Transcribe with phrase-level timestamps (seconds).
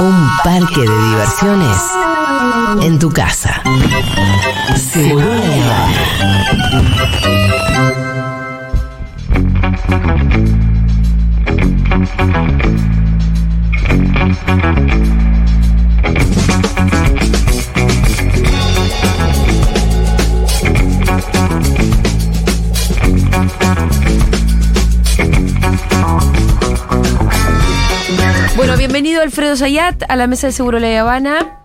[0.00, 1.78] Un parque de diversiones
[2.82, 3.62] en tu casa.
[4.92, 5.26] Seguro
[29.00, 31.62] bienvenido Alfredo Zayat a la mesa de Seguro La Habana.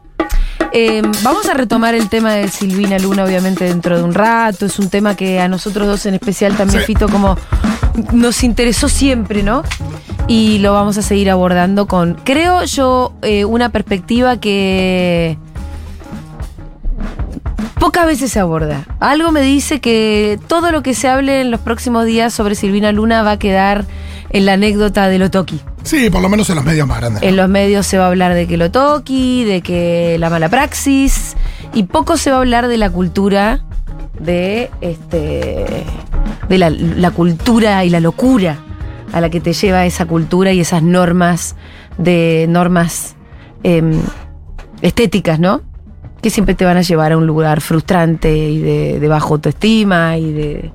[0.72, 4.66] Eh, vamos a retomar el tema de Silvina Luna, obviamente, dentro de un rato.
[4.66, 6.94] Es un tema que a nosotros dos en especial también, Sí.
[6.94, 7.38] Fito, como
[8.14, 9.64] nos interesó siempre, ¿no?
[10.30, 15.38] Y lo vamos a seguir abordando con, creo yo, eh, una perspectiva que
[17.82, 18.86] pocas veces se aborda.
[19.02, 22.94] Algo me dice que todo lo que se hable en los próximos días sobre Silvina
[22.94, 23.84] Luna va a quedar
[24.36, 25.62] en la anécdota de Lotoki.
[25.84, 27.24] Sí, por lo menos en los medios más grandes.
[27.24, 30.50] En los medios se va a hablar de que lo toqui, de que la mala
[30.50, 31.38] praxis,
[31.74, 33.64] y poco se va a hablar de la cultura,
[34.20, 35.86] de este
[36.50, 38.58] de la, la cultura y la locura
[39.14, 41.56] a la que te lleva esa cultura y esas normas
[41.98, 43.16] de normas
[43.64, 44.02] em,
[44.82, 45.62] estéticas, ¿no?
[46.26, 50.18] Que siempre te van a llevar a un lugar frustrante y de, de baja autoestima
[50.18, 50.72] y de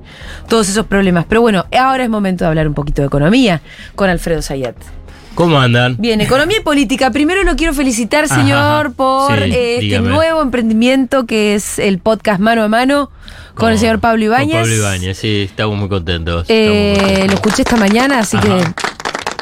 [0.47, 1.25] todos esos problemas.
[1.27, 3.59] Pero bueno, ahora es momento de hablar un poquito de economía
[3.95, 4.77] con Alfredo Sayat.
[5.35, 5.97] ¿Cómo andan?
[5.99, 7.11] Bien, economía y política.
[7.11, 8.89] Primero lo quiero felicitar, Ajá, señor, ajá.
[8.95, 13.11] por Sí, eh, este nuevo emprendimiento que es el podcast Mano a Mano
[13.53, 14.55] con, el señor Pablo Ibáñez.
[14.55, 16.45] Pablo Ibáñez, sí, estamos muy contentos.
[16.49, 17.33] Eh, estamos muy lo contentos.
[17.35, 18.47] escuché esta mañana, así Ajá.
[18.47, 18.63] que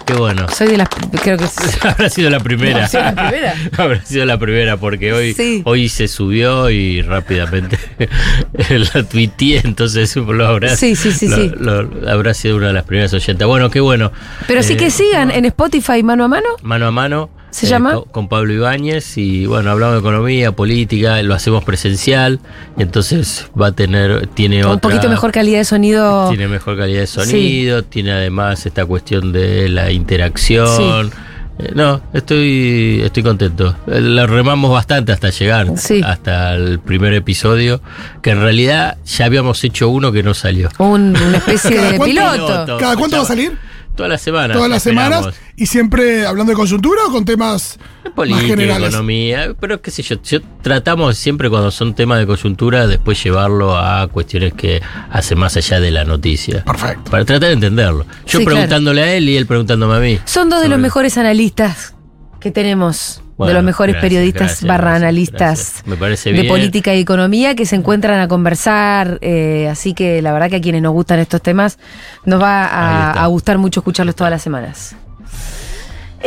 [0.10, 0.48] Qué bueno.
[0.50, 0.90] soy de las.
[1.22, 1.46] Creo que.
[1.88, 2.90] Habrá sido la primera.
[2.92, 3.54] La.
[3.78, 5.62] Habrá sido la primera porque hoy, Sí.
[5.66, 7.78] hoy se subió y rápidamente
[8.94, 11.52] la tuiteé, entonces lo habrá, Sí, sí, sí, lo- sí.
[11.60, 13.48] lo- habrá sido una de las primeras oyentas.
[13.48, 14.12] Bueno, qué bueno.
[14.48, 16.50] Pero sí Eh, que sigan en Spotify Mano a Mano.
[16.64, 17.30] Mano a mano.
[17.52, 18.02] ¿Se llama?
[18.12, 22.40] Con, Pablo Ibáñez y bueno, hablamos de economía, política, lo hacemos presencial,
[22.78, 26.30] entonces va a tener, tiene un otra- poquito mejor calidad de sonido.
[26.30, 31.12] Tiene mejor calidad de sonido, tiene además esta cuestión de la interacción.
[31.60, 33.76] Eh, No, estoy, estoy contento.
[33.88, 36.02] Eh, Lo remamos bastante hasta llegar, Sí.
[36.06, 37.82] hasta el primer episodio,
[38.22, 40.70] que en realidad ya habíamos hecho uno que no salió.
[40.78, 42.00] Un- una especie ¿Cada de.
[42.00, 42.78] Piloto.
[42.80, 43.58] ¿Cada cuánto va a salir?
[44.00, 44.56] Todas las semanas.
[44.56, 45.18] Todas las esperamos.
[45.36, 45.40] semanas.
[45.58, 48.88] Y siempre hablando de coyuntura o con temas más Política, generales.
[48.90, 53.78] economía, pero qué sé yo, yo tratamos siempre cuando son temas de coyuntura después llevarlo
[53.78, 56.64] a cuestiones que hacen más allá de la noticia.
[56.64, 57.12] Perfecto.
[57.12, 58.06] Para tratar de entenderlo.
[58.26, 60.18] Yo Sí, preguntándole a él y él preguntándome a mí.
[60.24, 61.94] Son dos de los mejores analistas
[62.40, 63.22] que tenemos.
[63.48, 65.88] De los mejores gracias, periodistas gracias, barra gracias, analistas gracias.
[65.88, 69.18] Me parece de política y economía que se encuentran a conversar.
[69.22, 71.78] eh, así que la verdad que a quienes nos gustan estos temas
[72.26, 72.66] nos va
[73.14, 74.96] a, gustar mucho escucharlos todas las semanas.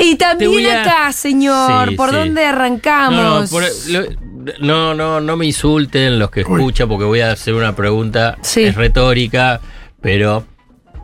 [0.00, 2.16] Y también a- acá, señor, Sí, ¿por sí.
[2.16, 3.50] dónde arrancamos?
[3.52, 7.54] no, por- lo- no, no, no me insulten los que escuchan porque voy a hacer
[7.54, 8.38] una pregunta.
[8.40, 8.62] Sí.
[8.64, 9.60] Es retórica,
[10.00, 10.44] pero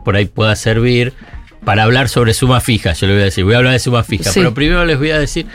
[0.03, 1.13] por ahí pueda servir
[1.63, 2.93] para hablar sobre suma fija.
[2.93, 4.31] Yo le voy a decir, voy a hablar de suma fija.
[4.31, 4.39] Sí.
[4.39, 5.45] Pero primero les voy a decir,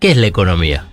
[0.00, 0.86] ¿qué es la economía?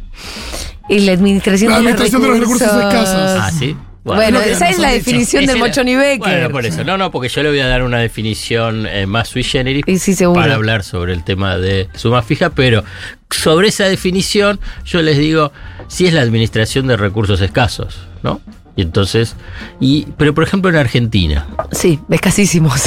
[0.89, 3.15] y la administración, La de, los de recursos escasos.
[3.41, 3.75] Ah, sí.
[4.05, 6.19] Bueno, esa es la definición era- Mochoni Becker.
[6.19, 6.85] Bueno, por eso.
[6.85, 9.99] No, no, porque yo le voy a dar una definición eh, más sui generis Y
[9.99, 10.39] sí, seguro.
[10.39, 12.85] para hablar sobre el tema de suma fija, pero
[13.29, 15.51] sobre esa definición yo les digo
[15.89, 18.39] si es la administración de recursos escasos, ¿no?
[18.77, 19.35] Y entonces,
[19.79, 22.79] y, pero por ejemplo en Argentina, Sí, escasísimos.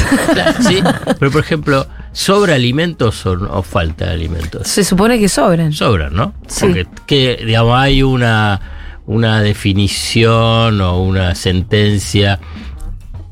[0.67, 0.83] ¿sí?
[1.19, 4.69] Pero por ejemplo, ¿sobra alimentos o, o falta alimentos?
[4.69, 5.73] se supone que sobran.
[5.73, 6.33] Sobran, ¿no?
[6.47, 6.61] Sí.
[6.67, 8.61] Porque que, digamos, hay una,
[9.07, 12.39] una definición o una sentencia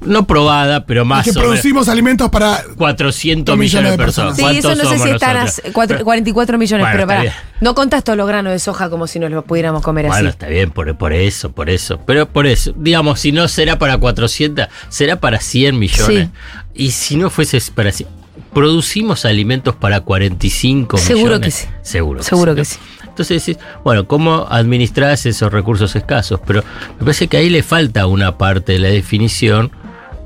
[0.00, 4.36] no probada, pero más que menos producimos alimentos para 400 millones de personas.
[4.36, 5.72] Sí, eso no sé ¿Cuántos si están a nosotros?
[5.74, 7.20] cuatro- Pero- 44 millones, Bueno, pero para.
[7.22, 7.32] bien.
[7.60, 10.28] No contas todos los granos de soja como si nos los pudiéramos comer Bueno, así.
[10.28, 11.98] está bien, por, por eso, por eso.
[12.06, 16.28] Pero por eso, digamos, si no será para 400, será para 100 millones.
[16.74, 18.08] Y si no fuese para 100,
[18.54, 21.54] ¿producimos alimentos para 45 Seguro millones?
[21.56, 21.68] que sí.
[21.82, 22.22] Seguro.
[22.22, 22.56] Seguro ¿no?
[22.56, 22.78] que sí.
[23.02, 26.38] Entonces decís, bueno, ¿cómo administras esos recursos escasos?
[26.46, 26.62] Pero
[26.98, 29.72] me parece que ahí le falta una parte de la definición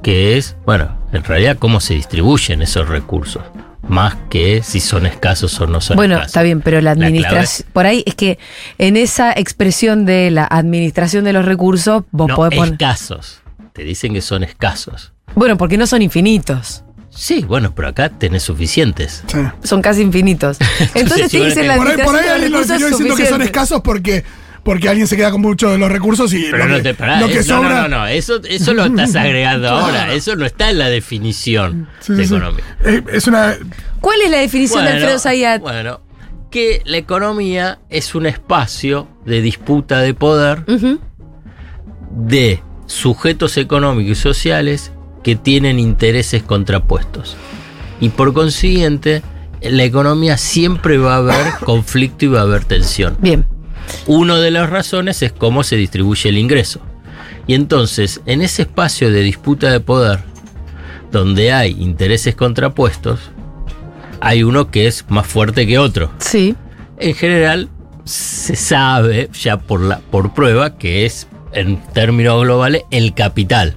[0.03, 3.43] que es, bueno, en realidad cómo se distribuyen esos recursos,
[3.89, 6.31] más que si son escasos o no son Bueno, escasos.
[6.31, 7.69] está bien, pero la administración.
[7.73, 8.39] Por ahí es que
[8.79, 12.73] en esa expresión de la administración de los recursos, vos no, podés poner.
[12.75, 13.41] escasos.
[13.73, 15.13] Te dicen que son escasos.
[15.35, 16.85] Bueno, porque no son infinitos.
[17.15, 19.23] Sí, bueno, pero acá tenés suficientes.
[19.27, 19.39] Sí.
[19.65, 20.59] Son casi infinitos.
[20.95, 23.43] Entonces si te dicen la Por ahí, por administración ahí alguien lo diciendo que son
[23.43, 24.25] escasos porque,
[24.63, 26.95] porque alguien se queda con mucho de los recursos y Pero lo, no que, te
[26.95, 27.69] pará, lo que eh, no, sobra.
[27.83, 31.89] no, no, no, eso, eso lo estás agregando ahora, eso no está en la definición
[32.01, 32.65] Sí, de sí, economía.
[32.85, 33.57] Eh, Es una.
[34.01, 35.61] ¿Cuál es la definición de Bueno, Alfredo Zayat?
[35.61, 36.01] Bueno,
[36.51, 40.65] que la economía es un espacio de disputa de poder
[42.15, 44.93] de sujetos económicos y sociales
[45.23, 47.37] que tienen intereses contrapuestos.
[48.01, 49.23] Y por consiguiente,
[49.61, 53.17] en la economía siempre va a haber conflicto y va a haber tensión.
[53.21, 53.47] Bien.
[54.07, 56.81] Una de las razones es cómo se distribuye el ingreso.
[57.47, 60.21] Y entonces, en ese espacio de disputa de poder,
[61.11, 63.21] donde hay intereses contrapuestos,
[64.21, 66.11] hay uno que es más fuerte que otro.
[66.19, 66.55] Sí.
[66.99, 67.69] En general,
[68.05, 73.77] se sabe ya por, la, por prueba que es, en términos globales, el capital.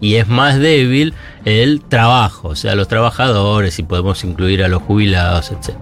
[0.00, 1.14] Y es más débil
[1.44, 5.76] el trabajo, o sea, los trabajadores, y podemos incluir a los jubilados, etc.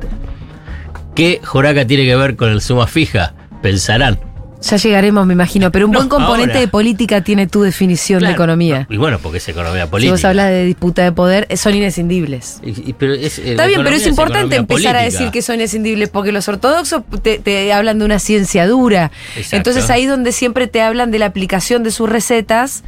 [1.14, 3.34] ¿Qué Joraca tiene que ver con el suma fija?
[3.70, 4.18] Pensarán.
[4.62, 5.70] Ya llegaremos, me imagino.
[5.70, 6.60] Pero un No, buen componente ahora.
[6.60, 8.86] de política tiene tu definición de economía.
[8.88, 10.12] Y bueno, porque es economía Si política.
[10.12, 12.60] vos hablas de disputa de poder, eh, son inescindibles.
[12.64, 15.60] Y- y- pero es, eh, Está bien, pero es importante empezar a decir que son
[15.60, 19.10] escindibles, porque los ortodoxos te, te hablan de una ciencia dura.
[19.36, 19.56] Exacto.
[19.56, 22.82] Entonces ahí donde siempre te hablan de la aplicación de sus recetas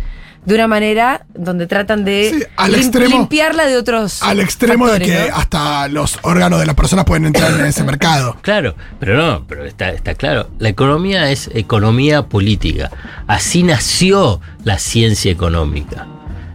[0.49, 4.23] de una manera donde tratan de Sí, al lim- extremo- limpiarla de otros.
[4.23, 5.37] Al extremo de que ¿no?
[5.37, 8.37] hasta los órganos de las personas pueden entrar en ese mercado.
[8.43, 10.49] Claro, pero no, pero está, está claro.
[10.59, 12.91] La economía es economía política.
[13.27, 16.07] Así nació la ciencia económica.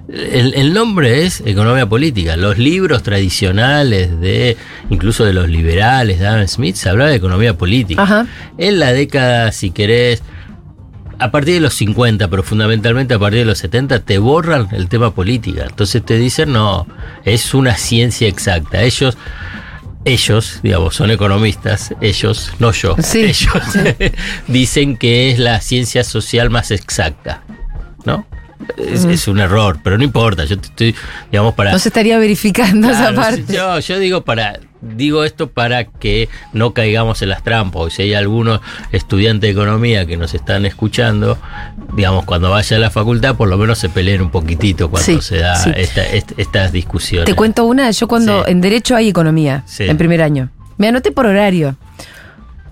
[0.09, 2.35] El, el nombre es economía política.
[2.35, 4.57] Los libros tradicionales de,
[4.89, 8.01] incluso de los liberales, de Adam Smith, se hablaba de economía política.
[8.03, 8.27] Ajá.
[8.57, 10.21] En la década, si querés,
[11.23, 14.89] a partir de los 50, pero fundamentalmente a partir de los 70, te borran el
[14.89, 15.65] tema política.
[15.69, 16.85] Entonces te dicen, no,
[17.23, 18.81] es una ciencia exacta.
[18.81, 19.17] Ellos,
[20.03, 23.53] ellos, digamos, son economistas, ellos, no yo, Sí, ellos
[24.49, 27.41] dicen que es la ciencia social más exacta.
[28.03, 28.27] ¿No?
[28.77, 30.43] Es, es un error, pero no importa.
[30.43, 30.95] Yo te estoy,
[31.31, 31.71] digamos, para.
[31.71, 33.45] No se estaría verificando esa parte.
[33.53, 34.59] Yo, yo digo para
[34.95, 37.81] digo esto para que no caigamos en las trampas.
[37.81, 41.37] O si hay algunos estudiantes de economía que nos están escuchando,
[41.95, 45.19] digamos, cuando vaya a la facultad, por lo menos se peleen un poquitito cuando Sí,
[45.21, 45.71] se da sí.
[45.75, 47.25] esta- est- estas discusiones.
[47.25, 48.51] Te cuento una, yo cuando Sí.
[48.51, 50.49] en Derecho hay economía, en primer año.
[50.77, 51.75] Me anoté por horario.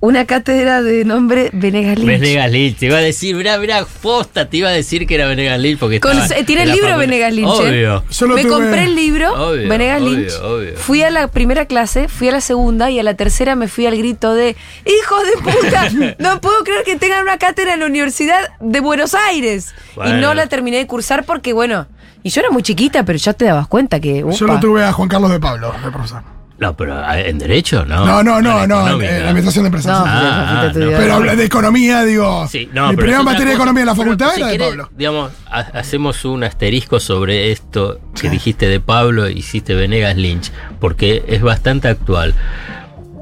[0.03, 2.19] Una cátedra de nombre Venegas Lynch.
[2.19, 5.27] Venegas Lynch, te iba a decir, mirá, mirá, posta, te iba a decir que era
[5.27, 6.97] Venegas Lynch porque Con- estaba tiene en el libro.
[6.97, 7.59] Venegas Lynch.
[7.61, 7.69] ¿eh?
[7.69, 8.03] Obvio.
[8.09, 10.33] Yo lo Me tuve- compré el libro, Obvio, Venegas obvio, Lynch.
[10.41, 10.75] obvio.
[10.75, 13.85] Fui a la primera clase, fui a la segunda y a la tercera me fui
[13.85, 14.55] al grito de
[14.85, 16.15] ¡Hijos de puta!
[16.17, 19.75] No puedo creer que tengan una cátedra en la Universidad de Buenos Aires.
[20.03, 21.85] Y no la terminé de cursar porque, bueno,
[22.23, 24.21] y yo era muy chiquita, pero ya te dabas cuenta que.
[24.21, 24.53] Yo upa.
[24.55, 26.23] lo tuve a Juan Carlos de Pablo, de profesor.
[26.61, 28.05] No, pero ¿eh, en derecho, ¿no.
[28.05, 29.91] No, no, no, no, en, administración de empresas.
[29.99, 30.05] No.
[30.07, 30.91] Ah, ah, no.
[30.91, 32.47] Pero habla de economía, digo.
[32.47, 34.67] Sí, no, mi primera materia de economía en la Pero facultad si era de querés,
[34.69, 34.89] Pablo.
[34.95, 40.51] Digamos, ha- hacemos un asterisco sobre esto que dijiste de Pablo y hiciste Venegas Lynch,
[40.79, 42.35] porque es bastante actual.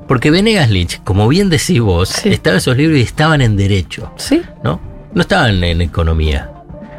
[0.09, 2.30] Porque Venegas Lynch, como bien decís vos, Sí.
[2.30, 4.41] estaban esos libros y estaban en derecho, ¿Sí?
[4.65, 4.81] ¿no?
[5.13, 6.50] No estaban en economía.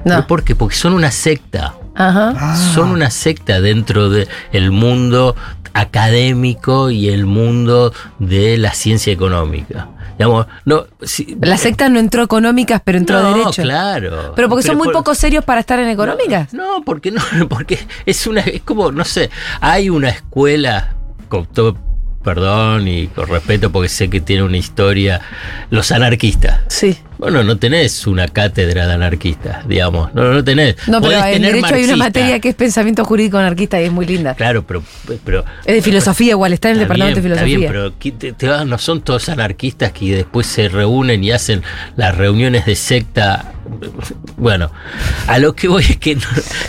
[0.06, 0.14] No.
[0.14, 0.54] ¿Pero ¿Por qué?
[0.54, 1.74] Porque son una secta.
[1.94, 2.32] Ajá.
[2.38, 2.56] Ah.
[2.56, 5.36] Son una secta dentro del mundo
[5.74, 9.88] académico y el mundo de la ciencia económica.
[10.18, 13.62] Digamos, no, si- La secta no entró económicas, pero entró no, derecho.
[13.62, 14.32] claro.
[14.36, 16.52] Pero porque son muy por- poco serios para estar en económicas.
[16.52, 19.30] No, porque no, porque es una, es como, no sé,
[19.60, 20.94] hay una escuela,
[21.28, 21.76] con todo
[22.22, 25.22] perdón y con respeto porque sé que tiene una historia,
[25.70, 26.60] los anarquistas.
[26.68, 26.98] Sí.
[27.20, 30.12] Bueno, no tenés una cátedra de anarquistas, digamos.
[30.14, 30.76] No, no tenés.
[30.88, 33.84] No, pero Podés en tener Derecho hay una materia que es pensamiento jurídico anarquista y
[33.84, 34.34] es muy linda.
[34.34, 34.82] Claro, pero,
[35.24, 37.70] pero Es de filosofía igual, está en el Está departamento bien, de está filosofía.
[37.70, 41.62] bien, pero te- te no son todos anarquistas que después se reúnen y hacen
[41.96, 43.52] las reuniones de secta.
[44.36, 44.72] Bueno,
[45.26, 46.22] a lo que voy es que no-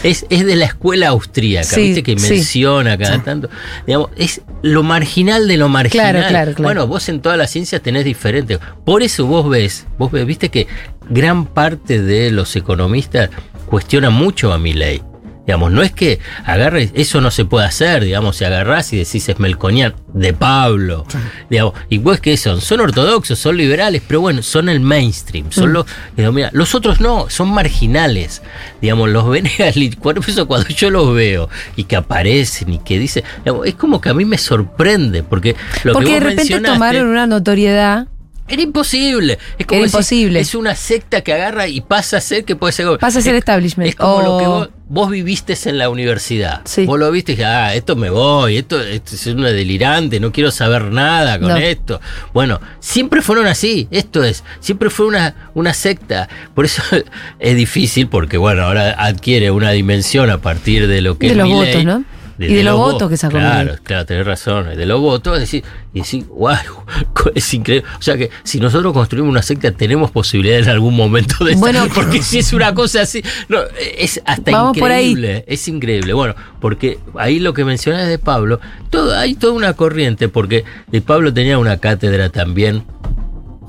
[0.03, 2.29] es, es de la escuela austríaca, Sí, viste que sí.
[2.33, 3.49] menciona cada tanto.
[3.87, 6.11] Digamos, es lo marginal de lo marginal.
[6.11, 6.63] Claro, claro, claro.
[6.63, 8.59] Bueno, vos en todas las ciencias tenés diferentes.
[8.85, 10.67] Por eso vos ves, vos ves, viste que
[11.09, 13.29] gran parte de los economistas
[13.65, 15.01] cuestionan mucho a mi ley.
[15.47, 19.27] Digamos, no es que agarres, eso no se puede hacer, digamos, si agarrás y decís
[19.27, 21.03] es Melconian de Pablo,
[21.49, 25.73] digamos, y vos que son, son ortodoxos, son liberales, pero bueno, son el mainstream, son
[25.73, 28.43] los, digamos, mira, los otros no, son marginales,
[28.81, 33.23] digamos, los Venegas, por eso cuando yo los veo y que aparecen y que dicen,
[33.43, 36.53] digamos, es como que a mí me sorprende, porque lo Porque que de vos repente
[36.59, 38.07] mencionaste- tomaron una notoriedad.
[38.51, 39.37] Era imposible.
[39.57, 40.39] Es como Era decir, imposible.
[40.39, 42.87] Es una secta que agarra y pasa a ser que puede ser.
[42.99, 43.89] Pasa a ser es- establishment.
[43.89, 46.61] Es como lo que O- vos, vos viviste en la universidad.
[46.65, 46.85] Sí.
[46.85, 50.31] Vos lo viste y dijiste, ah, esto me voy, esto, esto es una delirante, no
[50.31, 51.57] quiero saber nada con No.
[51.57, 52.01] esto.
[52.33, 56.27] Bueno, siempre fueron así, esto es, siempre fue una, una secta.
[56.53, 56.81] Por eso
[57.39, 61.37] es difícil, porque bueno, ahora adquiere una dimensión a partir de lo que De es
[61.37, 62.03] los votos, ley, ¿no?
[62.49, 63.77] Y de los votos que sacó Claro, Milei.
[63.83, 64.75] claro, tenés razón.
[64.75, 66.55] De los votos, es decir, y decir, wow,
[67.35, 67.87] es increíble.
[67.99, 71.85] O sea que si nosotros construimos una secta, tenemos posibilidad en algún momento de Bueno,
[71.95, 73.59] porque si es una cosa así, no,
[73.97, 75.11] es hasta Vamos por ahí.
[75.11, 75.43] increíble.
[75.47, 76.13] Es increíble.
[76.13, 81.01] Bueno, porque ahí lo que mencionás de Pablo, todo, hay toda una corriente, porque de
[81.01, 82.83] Pablo tenía una cátedra también.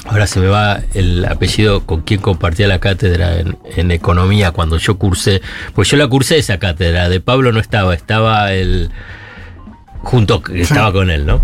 [0.06, 4.78] Ahora se me va el apellido con quien compartía la cátedra en, en economía cuando
[4.78, 5.42] yo cursé.
[5.74, 7.08] Pues yo la cursé esa cátedra.
[7.08, 8.90] De Pablo no estaba, estaba el.
[9.98, 11.40] junto, estaba con él, ¿no?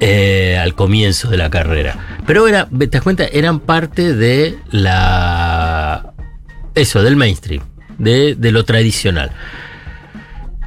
[0.00, 1.96] Eh, al comienzo de la carrera.
[2.26, 6.12] Pero era, te das cuenta, eran parte de la.
[6.74, 7.62] Eso, del mainstream,
[7.98, 9.30] de, de lo tradicional.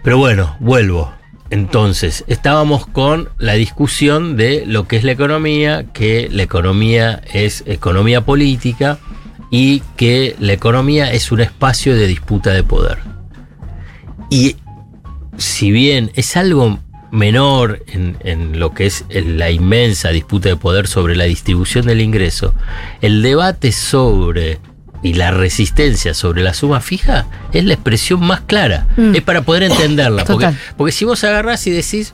[0.04, 1.14] Pero bueno, vuelvo.
[1.50, 7.64] Entonces, estábamos con la discusión de lo que es la economía, que la economía es
[7.66, 9.00] economía política
[9.50, 13.00] y que la economía es un espacio de disputa de poder.
[14.30, 14.58] Y
[15.38, 16.80] si bien es algo
[17.12, 22.54] menor en, lo que es la inmensa disputa de poder sobre la distribución del ingreso,
[23.02, 24.60] el debate sobre
[25.08, 28.88] y la resistencia sobre la suma fija es la expresión más clara.
[28.98, 29.16] Mm.
[29.16, 30.26] Es para poder entenderla.
[30.26, 32.14] Porque, porque si vos agarrás y decís,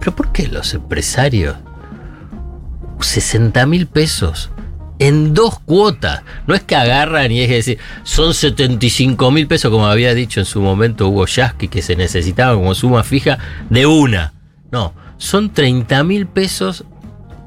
[0.00, 1.56] pero ¿por qué los empresarios
[3.00, 4.50] 60 mil pesos
[4.98, 6.22] en dos cuotas?
[6.46, 10.40] No es que agarran y es que decir, son 75 mil pesos, como había dicho
[10.40, 14.32] en su momento Hugo Yasky, que se necesitaba como suma fija de una.
[14.70, 16.84] No, son 30 mil pesos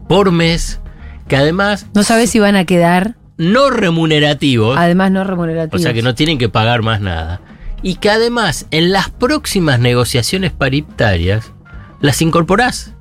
[0.08, 0.80] por mes,
[1.28, 4.78] que además No sabes si van a quedar, no remunerativos.
[4.78, 5.82] además no O remunerativos.
[5.82, 7.42] sea que no tienen que pagar más nada.
[7.84, 11.52] Y que además en las próximas negociaciones paritarias
[12.00, 12.94] las incorporás.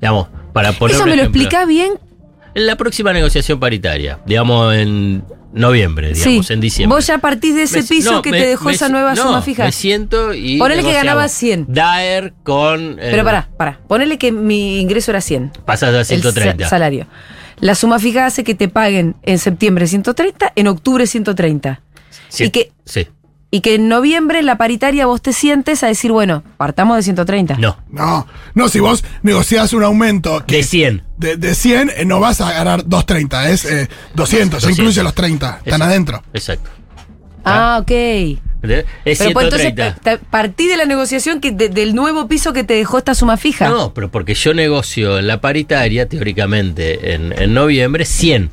[0.00, 1.92] Digamos, para poner Eso me lo explica bien.
[2.54, 5.24] En la próxima negociación paritaria, digamos en
[5.54, 6.52] noviembre, digamos, sí.
[6.52, 6.94] en diciembre.
[6.96, 9.14] Vos ya partís de ese Me- piso no, que me- te dejó me- esa nueva
[9.14, 9.64] no, suma fija.
[9.64, 10.58] Me siento y.
[10.58, 11.66] Ponele que ganabas 100.
[11.68, 12.98] Daer con.
[12.98, 13.80] eh, Pero pará, pará.
[13.88, 15.52] Ponele que mi ingreso era 100.
[15.64, 16.64] Pasas a el 130.
[16.64, 17.06] sa- salario.
[17.62, 21.80] La suma fija hace que te paguen en septiembre 130, en octubre 130.
[22.28, 23.06] Sí, y que- Sí.
[23.52, 27.02] Y que en noviembre en la paritaria vos te sientes a decir, bueno, partamos de
[27.04, 27.56] 130.
[27.58, 27.76] No.
[27.88, 31.04] No, no, si vos negociás un aumento que- De 100.
[31.18, 34.78] de, de 100, eh, no vas a ganar 230, es eh, 200, ya 200.
[34.78, 35.84] incluye los 30, están Exacto.
[35.84, 36.22] adentro.
[36.32, 36.70] Exacto.
[37.44, 37.92] Ah, ok.
[39.04, 39.94] Es Pero pues entonces 130.
[39.94, 43.14] pa- ta- partí de la negociación que de- del nuevo piso que te dejó esta
[43.14, 43.68] suma fija.
[43.68, 48.50] No, pero porque yo negocio en la paritaria, teóricamente, en, en noviembre, 100.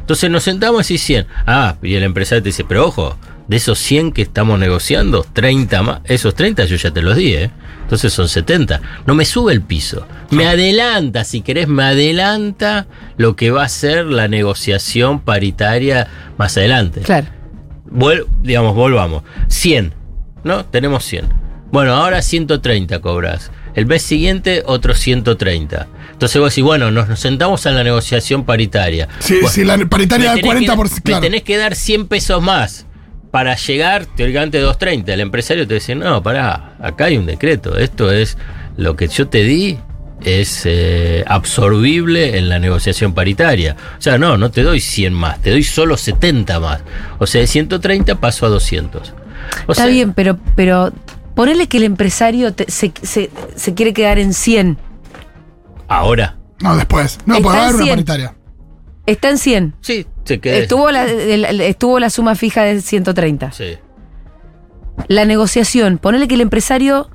[0.00, 1.26] Entonces nos sentamos y 100.
[1.46, 3.16] Ah, y el empresario te dice, pero ojo,
[3.46, 7.34] de esos 100 que estamos negociando, 30 más, esos 30 yo ya te los di,
[7.34, 7.50] ¿eh?
[7.82, 8.80] Entonces son 70.
[9.06, 10.06] No me sube el piso.
[10.30, 12.86] Me adelanta, si querés, me adelanta
[13.18, 17.00] lo que va a ser la negociación paritaria más adelante.
[17.02, 17.26] Claro.
[17.92, 19.22] Vuel- digamos, volvamos.
[19.48, 19.94] 100,
[20.44, 20.64] ¿no?
[20.64, 21.28] Tenemos 100.
[21.70, 23.50] Bueno, ahora 130 cobras.
[23.74, 25.88] El mes siguiente, otros 130.
[26.12, 29.08] Entonces vos decís, bueno, nos, nos sentamos en la negociación paritaria.
[29.20, 31.20] Si, Bueno, si la paritaria me tenés 40%, que, me claro.
[31.22, 32.86] tenés que dar 100 pesos más
[33.30, 35.14] para llegar, teóricamente, a 230.
[35.14, 37.78] El empresario te dice, no, pará, acá hay un decreto.
[37.78, 38.36] Esto es
[38.76, 39.78] lo que yo te di
[40.24, 43.76] es eh, absorbible en la negociación paritaria.
[43.98, 46.82] O sea, no, no te doy 100 más, te doy solo 70 más.
[47.18, 49.14] O sea, de 130 paso a 200.
[49.66, 50.92] O Está sea, bien, pero, pero
[51.34, 54.78] ponele que el empresario te- se, se- se quiere quedar en 100.
[55.88, 57.18] Ahora, No, después.
[57.26, 57.88] No, en haber una 100.
[57.94, 58.34] paritaria.
[59.04, 59.74] Está en 100.
[59.80, 60.56] sí, se queda.
[60.58, 63.50] Estuvo la, estuvo la suma fija de 130.
[63.52, 63.76] Sí.
[65.08, 67.10] La negociación, ponele que el empresario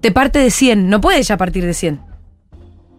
[0.00, 0.88] te parte de 100.
[0.88, 2.00] No puede ya partir de 100.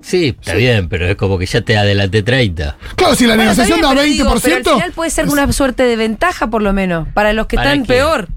[0.07, 2.77] Sí, está bien, pero es como que ya te adelanté 30.
[2.95, 4.11] Claro, si la Bueno, negociación bien, da pero 20%.
[4.13, 7.47] digo, pero al final puede ser una suerte de ventaja, por lo menos, para los
[7.47, 7.97] que ¿Para están quién?
[7.97, 8.27] peor.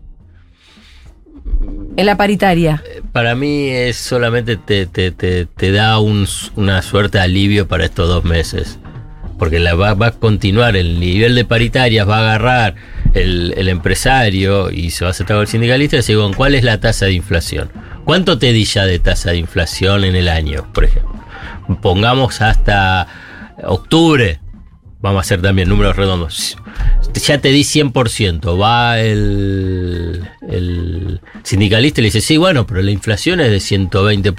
[1.99, 2.83] En la paritaria.
[3.13, 7.85] Para mí es solamente te, te, te, te da un- una suerte de alivio para
[7.85, 8.79] estos dos meses.
[9.39, 12.75] Porque la va, va a continuar, el nivel de paritarias va a agarrar
[13.15, 16.55] el, el empresario y se va a sentar con el sindicalista y decir, bueno, ¿cuál
[16.55, 17.71] es la tasa de inflación?
[18.05, 21.18] ¿Cuánto te di ya de tasa de inflación en el año, por ejemplo?
[21.81, 23.07] Pongamos hasta
[23.63, 24.41] octubre,
[25.01, 26.57] vamos a hacer también números redondos.
[27.27, 30.29] Ya te di 100%, va el,
[31.43, 34.35] sindicalista y le dice, sí, bueno, pero la inflación es de 120%,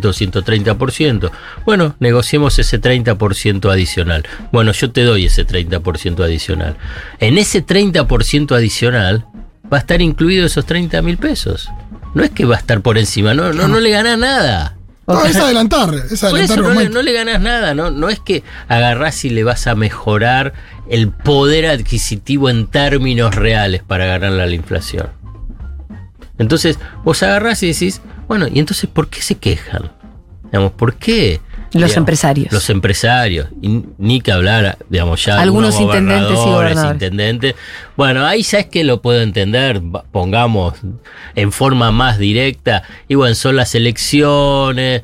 [0.00, 1.30] 130%.
[1.64, 4.26] Bueno, negociemos ese 30% adicional.
[4.50, 6.76] Bueno, yo te doy ese 30% adicional.
[7.18, 9.26] En ese 30% adicional
[9.72, 11.68] va a estar incluido esos 30 mil pesos.
[12.14, 14.76] No es que va a estar por encima, no, no, no le gana nada.
[15.06, 17.90] No, es adelantar, es Por adelantar eso no le, no le ganas nada, ¿no?
[17.90, 20.52] No es que agarrás y le vas a mejorar
[20.88, 25.08] el poder adquisitivo en términos reales para ganarle a la inflación.
[26.38, 29.92] Entonces, vos agarrás y decís, Bueno, y entonces, ¿por qué se quejan?
[30.44, 31.40] Digamos, ¿por qué?
[31.72, 32.52] Los digamos, empresarios.
[32.52, 33.48] Los empresarios.
[33.62, 35.40] Y ni que hablar, digamos, ya.
[35.40, 36.92] Algunos intendentes y gobernadores.
[36.92, 37.54] intendentes.
[37.96, 40.74] Bueno, ahí sabes que lo puedo entender, pongamos
[41.34, 42.82] en forma más directa.
[43.08, 45.02] Y bueno, son las elecciones,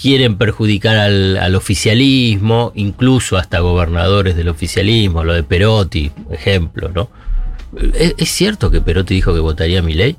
[0.00, 7.08] quieren perjudicar al, al oficialismo, incluso hasta gobernadores del oficialismo, lo de Perotti, ejemplo, ¿no?
[7.94, 10.16] ¿Es, es cierto que Perotti dijo que votaría a mi ley?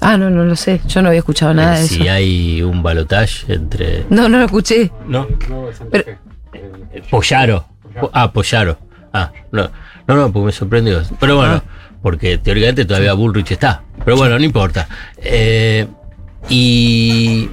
[0.00, 0.80] Ah, no, no lo sé.
[0.86, 2.12] Yo no había escuchado nada de si eso.
[2.12, 4.06] hay un balotaje entre.
[4.10, 4.90] No, no lo escuché.
[5.06, 5.26] ¿No?
[5.90, 6.04] Pero-
[7.10, 7.66] Pollaro.
[8.00, 8.78] Po- Ah, Pollaro.
[9.12, 9.70] Ah, no,
[10.06, 11.02] no, no, porque me sorprendió.
[11.18, 11.62] Pero bueno,
[12.02, 13.82] porque teóricamente todavía Bullrich está.
[14.04, 14.88] Pero bueno, no importa.
[15.18, 15.86] Eh,
[16.48, 17.50] y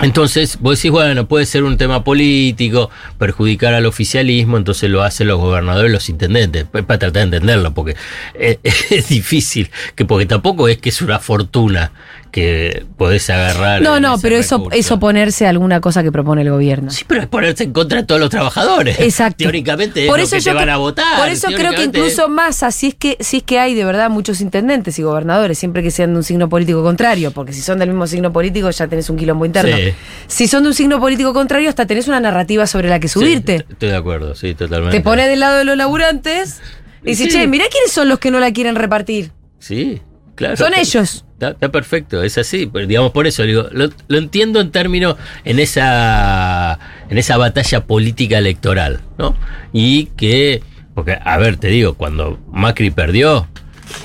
[0.00, 5.28] entonces vos decís, bueno, puede ser un tema político, perjudicar al oficialismo, entonces lo hacen
[5.28, 6.64] los gobernadores los intendentes.
[6.64, 7.96] Para tratar de entenderlo, porque
[8.34, 8.58] es,
[8.90, 11.92] es difícil, que porque tampoco es que es una fortuna
[12.32, 13.82] que podés agarrar.
[13.82, 14.76] No, no, pero eso recurso.
[14.78, 16.90] es oponerse a alguna cosa que propone el gobierno.
[16.90, 18.98] Sí, pero es ponerse en contra de todos los trabajadores.
[18.98, 19.36] Exacto.
[19.38, 21.18] Teóricamente por es eso lo que yo te van a votar.
[21.18, 24.08] Por eso creo que incluso más, así es que, si es que hay de verdad
[24.10, 27.78] muchos intendentes y gobernadores, siempre que sean de un signo político contrario, porque si son
[27.78, 29.76] del mismo signo político ya tenés un quilombo interno.
[29.76, 29.92] Sí.
[30.26, 33.12] Si son de un signo político contrario, hasta tenés una narrativa sobre la que Sí,
[33.20, 33.66] subirte.
[33.68, 34.96] estoy de acuerdo, sí, totalmente.
[34.96, 36.60] Te pones del lado de los laburantes
[37.04, 37.38] y dices, Sí.
[37.40, 39.32] che, mirá quiénes son los que no la quieren repartir.
[39.58, 40.00] Sí,
[40.34, 40.56] claro.
[40.56, 41.24] Son ellos.
[41.32, 42.68] Está, está perfecto, es así.
[42.72, 47.84] Pero, digamos, por eso digo, lo, lo entiendo en términos, en esa, en esa batalla
[47.84, 49.34] política electoral, ¿no?
[49.72, 50.62] Y que,
[50.94, 53.48] porque, a ver, te digo, cuando Macri perdió,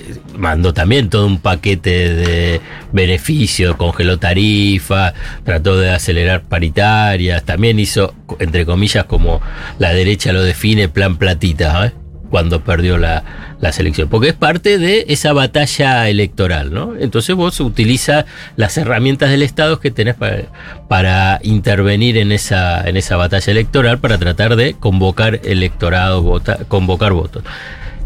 [0.07, 7.79] eh, mandó también todo un paquete de beneficios, congeló tarifas, trató de acelerar paritarias, también
[7.79, 9.41] hizo, entre comillas, como
[9.77, 11.91] la derecha lo define, plan platita, ¿eh?
[12.29, 13.23] Cuando perdió la,
[13.59, 16.93] la selección, porque es parte de esa batalla electoral, ¿no?
[16.99, 20.43] Entonces vos utilizas las herramientas del Estado que tenés para,
[20.87, 27.13] para intervenir en esa, en esa batalla electoral para tratar de convocar electorado, vota- convocar
[27.13, 27.43] votos.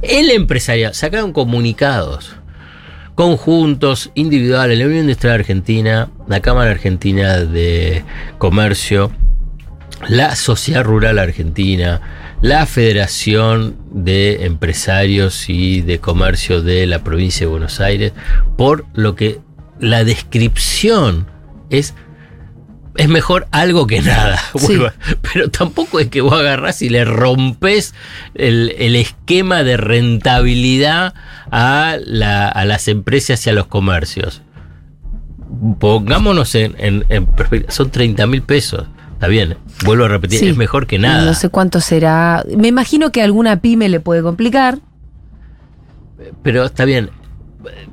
[0.02, 2.36] El empresariado sacaron comunicados
[3.16, 8.04] conjuntos, individuales, la Unión Industrial Argentina, la Cámara Argentina de
[8.38, 9.12] Comercio,
[10.08, 12.02] la Sociedad Rural Argentina,
[12.42, 18.14] la Federación de Empresarios y de Comercio de la provincia de Buenos Aires,
[18.58, 19.40] por lo que
[19.80, 21.28] la descripción
[21.70, 21.94] es
[22.98, 24.38] es mejor algo que nada.
[24.60, 24.78] Sí.
[25.34, 27.94] Pero tampoco es que vos agarrás y le rompes
[28.36, 31.14] el, el esquema de rentabilidad
[31.52, 34.42] a, la- a las empresas y a los comercios.
[35.80, 37.28] Pongámonos en, en- en.
[37.70, 38.86] Son 30 mil pesos.
[39.22, 39.56] Está bien.
[39.86, 40.48] Vuelvo a repetir, Sí.
[40.48, 41.24] es mejor que nada.
[41.26, 42.44] No sé cuánto será.
[42.58, 44.80] Me imagino que a alguna pyme le puede complicar.
[46.42, 47.12] Pero está bien.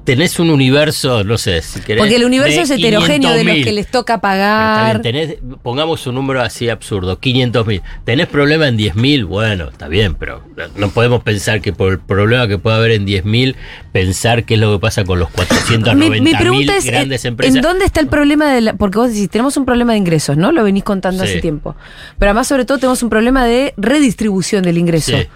[0.05, 2.01] Tenés un universo, no sé, si querés.
[2.01, 3.65] Porque el universo es heterogéneo de los 500.000.
[3.65, 5.03] que les toca pagar.
[5.03, 7.83] bien, tenés, pongamos un número así absurdo, 500 mil.
[8.05, 9.25] ¿Tenés problema en 10 mil?
[9.27, 10.43] Bueno, está bien, pero
[10.77, 13.57] no podemos pensar que por el problema que puede haber en 10 mil,
[13.93, 17.25] pensar qué es lo que pasa con los Mi, 490 mi mil pregunta es, grandes
[17.25, 17.57] ¿en- empresas.
[17.57, 18.73] ¿en dónde está el problema de la...?
[18.75, 20.51] Porque vos decís, tenemos un problema de ingresos, ¿no?
[20.53, 21.31] Lo venís contando Sí.
[21.31, 21.77] hace tiempo.
[22.19, 25.17] Pero además, sobre todo, tenemos un problema de redistribución del ingreso.
[25.19, 25.27] Sí.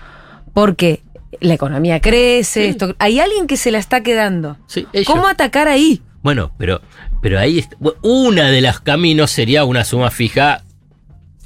[0.55, 1.02] Porque
[1.41, 2.69] la economía crece, Sí.
[2.71, 4.59] esto, hay alguien que se la está quedando.
[4.67, 4.87] Sí.
[5.07, 6.03] ¿Cómo atacar ahí?
[6.23, 6.81] Bueno, pero,
[7.21, 10.63] pero ahí está- una de las caminos sería una suma fija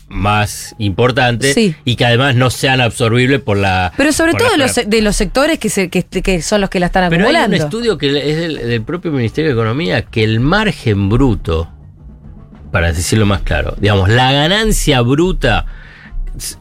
[0.09, 1.75] más importante Sí.
[1.85, 5.17] y que además no sean absorbibles por la Pero sobre todo de los, de los
[5.17, 7.65] sectores que, se, que, que son los que la están Pero hay un acumulando.
[7.65, 11.69] estudio que es del, del propio Ministerio de Economía que el margen bruto,
[12.71, 15.67] para decirlo más claro, digamos, la ganancia bruta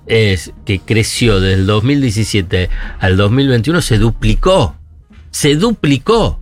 [0.08, 4.76] es que creció desde el 2017 al 2021 se duplicó.
[5.32, 6.40] Se duplicó.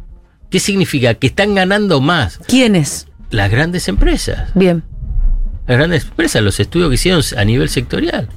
[0.50, 1.16] ¿Qué significa?
[1.16, 3.08] Que están ganando más ¿Quiénes?
[3.32, 4.52] las grandes empresas.
[4.54, 4.84] Bien.
[5.68, 8.30] Las grandes empresas, los estudios que hicieron a nivel sectorial.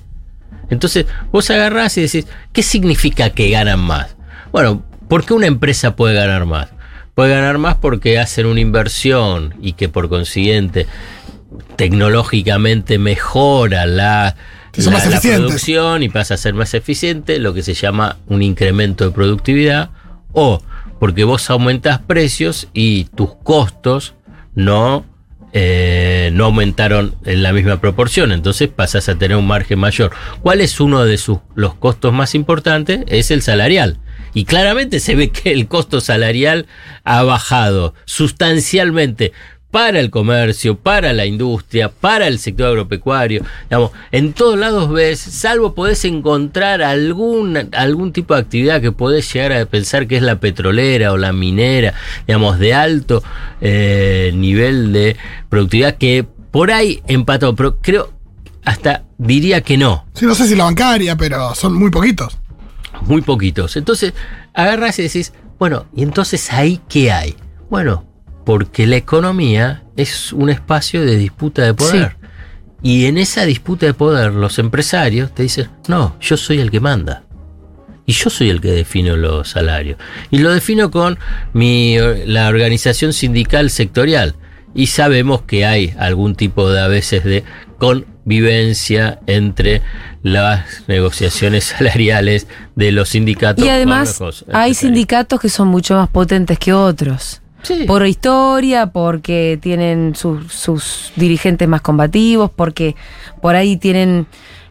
[0.71, 4.17] Entonces, vos agarrás y decís, ¿qué significa que ganan más?
[4.53, 6.69] Bueno, ¿por qué una empresa puede ganar más?
[7.15, 10.87] Puede ganar más porque hacen una inversión y que por consiguiente
[11.77, 14.37] tecnológicamente mejora la,
[14.77, 17.75] Que son la- más la producción y pasa a ser más eficiente, lo que se
[17.75, 19.91] llama un incremento de productividad,
[20.33, 20.63] o
[21.01, 24.15] porque vos aumentás precios y tus costos
[24.55, 25.05] no,
[25.53, 30.13] eh, no aumentaron en la misma proporción, entonces pasas a tener un margen mayor.
[30.43, 33.01] ¿Cuál es uno de sus, los costos más importantes?
[33.09, 33.99] Es el salarial.
[34.35, 36.67] Y claramente se ve que el costo salarial
[37.05, 39.33] ha bajado sustancialmente.
[39.77, 43.45] Para el comercio, para la industria, para el sector agropecuario.
[43.65, 49.31] Digamos, en todos lados ves, salvo podés encontrar algún, algún tipo de actividad que podés
[49.31, 51.93] llegar a pensar que es la petrolera o la minera,
[52.27, 53.23] digamos, de alto
[53.61, 55.19] eh, nivel de
[55.51, 58.15] productividad que por ahí empató, pero creo,
[58.65, 60.07] hasta diría que no.
[60.15, 62.39] Sí, no sé si la bancaria, pero son muy poquitos.
[63.03, 63.77] Muy poquitos.
[63.77, 64.15] Entonces,
[64.55, 67.37] agarras y decís, bueno, ¿y entonces ahí qué hay?
[67.69, 68.07] Bueno,
[68.47, 72.17] porque la economía es un espacio de disputa de poder.
[72.81, 76.79] Y en esa disputa de poder, los empresarios te dicen, no, yo soy el que
[76.79, 77.25] manda.
[78.07, 79.99] Y yo soy el que defino los salarios.
[80.31, 81.19] Y lo defino con
[81.55, 84.37] mi, la organización sindical sectorial.
[84.77, 87.43] Y sabemos que hay algún tipo de a veces de
[87.79, 89.83] convivencia entre
[90.23, 93.65] las negociaciones salariales de los sindicatos.
[93.65, 94.21] Y además
[94.53, 97.43] hay sindicatos que son mucho más potentes que otros.
[97.63, 97.85] Sí.
[97.87, 102.95] Por historia, porque tienen sus- sus dirigentes más combativos, porque
[103.41, 104.27] por ahí tienen.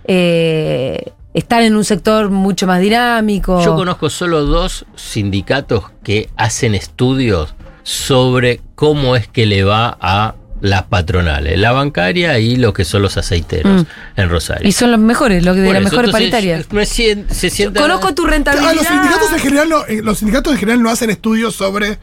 [0.08, 3.62] eh, están en un sector mucho más dinámico.
[3.64, 10.36] Yo conozco solo dos sindicatos que hacen estudios sobre cómo es que le va a
[10.62, 13.86] las patronales, la bancaria y lo que son los aceiteros Mm.
[14.22, 14.68] en Rosario.
[14.68, 16.72] Y son los mejores, los de las mejores paritarias.
[16.72, 17.26] me se
[17.74, 18.72] Conozco tu rentabilidad.
[18.72, 22.00] Ah, los sindicatos en general no, eh, los sindicatos en general no hacen estudios sobre.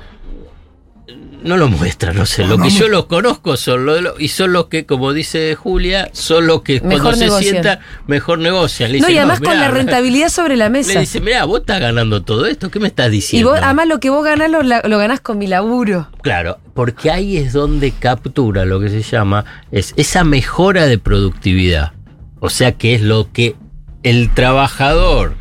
[1.45, 2.43] No lo muestran, no sé.
[2.43, 4.87] No, Lo no que yo los conozco son los de los- y son los que,
[4.87, 8.93] como dice Julia, son los que Mejor cuando se sientan mejor negocian.
[8.93, 11.01] Le No, y además con la rentabilidad sobre la Le mesa.
[11.01, 13.51] dice, mira, vos estás ganando todo esto, ¿qué me estás Y diciendo?
[13.51, 16.09] vos, además lo que vos ganás lo, lo ganás con mi laburo.
[16.23, 21.93] Claro, porque ahí es donde captura lo que se llama es esa mejora de productividad.
[22.41, 23.57] O sea que es lo que
[24.05, 25.35] el trabajador,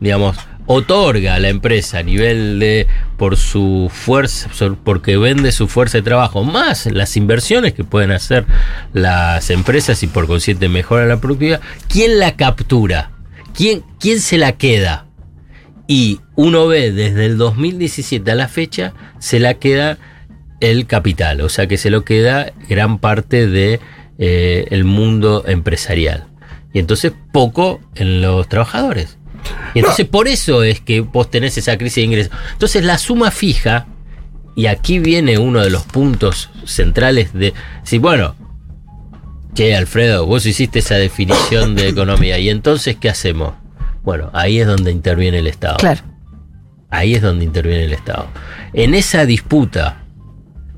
[0.00, 4.50] digamos, otorga a la empresa a nivel de por su fuerza,
[4.84, 8.46] porque vende su fuerza de trabajo, más las inversiones que pueden hacer
[8.92, 11.60] las empresas y por consiguiente mejora la productividad.
[11.88, 13.12] ¿Quién la captura?
[13.54, 15.06] ¿Quién, quién se la queda?
[15.86, 19.98] Y uno ve desde el 2017 a la fecha, se la queda
[20.60, 23.78] el capital, o sea que se lo queda gran parte de
[24.18, 26.26] eh, el mundo empresarial.
[26.72, 29.18] Y entonces poco en los trabajadores.
[29.74, 32.32] Y entonces por eso es que vos tenés esa crisis de ingresos.
[32.52, 33.86] Entonces la suma fija,
[34.54, 38.34] y aquí viene uno de los puntos centrales de, si bueno,
[39.54, 43.54] che Alfredo, vos hiciste esa definición de economía, y entonces ¿qué hacemos?
[44.02, 45.76] Bueno, ahí es donde interviene el Estado.
[45.78, 46.00] Claro.
[46.90, 48.28] Ahí es donde interviene el Estado.
[48.72, 50.04] En esa disputa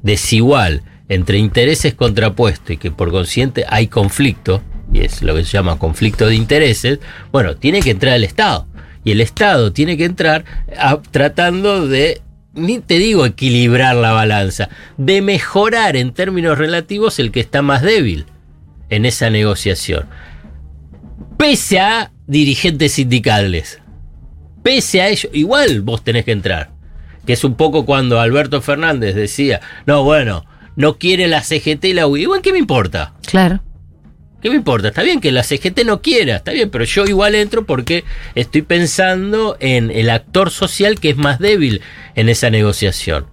[0.03, 5.51] desigual entre intereses contrapuestos y que por consiguiente hay conflicto, y es lo que se
[5.53, 6.99] llama conflicto de intereses,
[7.33, 8.67] bueno, tiene que entrar el Estado.
[9.05, 10.45] Y el Estado tiene que entrar
[10.79, 12.21] a- tratando de,
[12.55, 17.83] ni te digo equilibrar la balanza, de mejorar en términos relativos el que está más
[17.83, 18.27] débil
[18.91, 20.07] en esa negociación.
[21.37, 23.81] Pese a dirigentes sindicales
[24.63, 26.71] pese a ello, igual vos tenés que entrar.
[27.25, 30.45] Que es un poco cuando Alberto Fernández decía, no, bueno,
[30.77, 32.23] no quiere la CGT y la UI.
[32.23, 33.15] Igual, ¿qué me importa?
[33.27, 33.63] Claro.
[34.41, 34.89] ¿Qué me importa?
[34.89, 38.05] Está bien que la CGT no quiera, está bien, pero yo igual entro porque
[38.37, 41.81] estoy pensando en el actor social que es más débil
[42.15, 43.27] en esa negociación.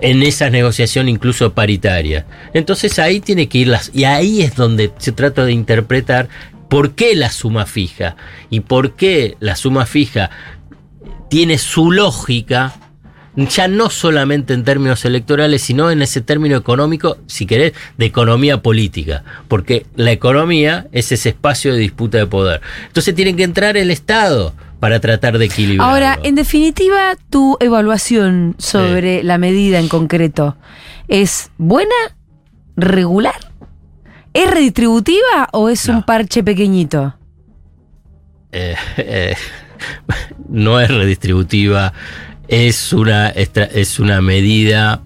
[0.00, 2.26] En esa negociación incluso paritaria.
[2.52, 3.90] Entonces ahí tiene que ir las.
[3.94, 6.28] Y ahí es donde se trata de interpretar
[6.68, 8.14] por qué la suma fija.
[8.50, 10.30] Y por qué la suma fija
[11.30, 12.87] tiene su lógica
[13.46, 18.62] ya no solamente en términos electorales, sino en ese término económico, si querés, de economía
[18.62, 22.60] política, porque la economía es ese espacio de disputa de poder.
[22.88, 25.88] Entonces tiene que entrar el Estado para tratar de equilibrar.
[25.88, 30.56] Ahora, en definitiva, tu evaluación sobre la medida en concreto
[31.06, 31.94] es buena,
[32.76, 33.34] regular,
[34.34, 35.94] ¿es redistributiva o es No.
[35.98, 37.14] un parche pequeñito?
[38.52, 39.36] Eh, eh,
[40.48, 41.92] no es redistributiva,
[42.48, 45.02] es una, es una medida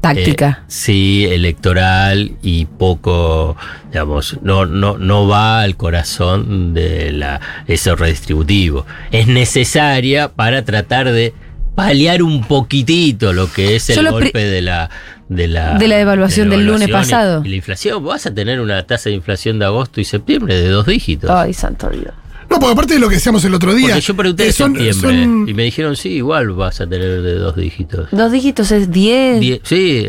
[0.00, 0.60] Táctica.
[0.62, 3.56] Eh, sí, electoral y poco,
[3.90, 8.86] digamos, no, no, no va al corazón de la, eso redistributivo.
[9.10, 11.34] Es necesaria para tratar de
[11.74, 14.88] paliar un poquitito lo que es el golpe de la,
[15.28, 17.42] de la De la devaluación de la del lunes y- pasado.
[17.44, 20.68] Y, la inflación, vas a tener una tasa de inflación de agosto y septiembre de
[20.68, 21.30] dos dígitos.
[21.30, 22.14] Ay, santo Dios.
[22.50, 23.88] No, porque aparte de lo que decíamos el otro día.
[23.90, 26.86] Porque yo pregunté eh, en son- septiembre son- y me dijeron, sí, igual vas a
[26.88, 28.08] tener de dos dígitos.
[28.10, 29.40] Dos dígitos es 10.
[29.40, 30.08] Die- sí.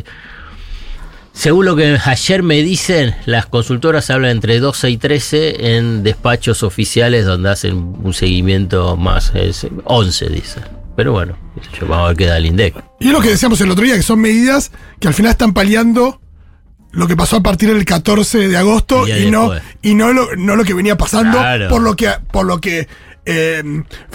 [1.33, 6.61] Según lo que ayer me dicen, las consultoras hablan entre 12 y 13 en despachos
[6.61, 9.31] oficiales donde hacen un seguimiento más.
[9.33, 10.63] Es 11, dicen.
[10.97, 11.37] Pero bueno,
[11.79, 12.75] yo, vamos a ver qué da el INDEC.
[12.99, 15.53] Y es lo que decíamos el otro día, que son medidas que al final están
[15.53, 16.19] paliando
[16.91, 19.75] lo que pasó a partir del 14 de agosto Y no, después.
[19.81, 21.69] y no, lo, no lo que venía pasando Claro.
[21.69, 22.87] por lo que, por lo que
[23.25, 23.63] eh,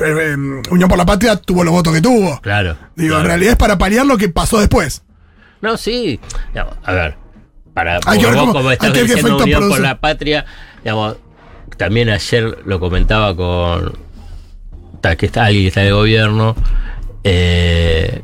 [0.00, 0.36] eh,
[0.70, 2.40] Unión por la Patria tuvo los votos que tuvo.
[2.40, 2.76] Claro.
[2.96, 3.20] Digo, claro.
[3.22, 5.02] en realidad es para paliar lo que pasó después.
[5.62, 6.20] No, sí.
[6.84, 7.16] A ver,
[7.72, 10.44] para Hay que vos ver cómo- como estás hay que diciendo Unión por la Patria,
[10.82, 11.16] digamos,
[11.76, 14.04] también ayer lo comentaba con
[15.18, 16.56] que está alguien que está en el gobierno,
[17.22, 18.22] eh,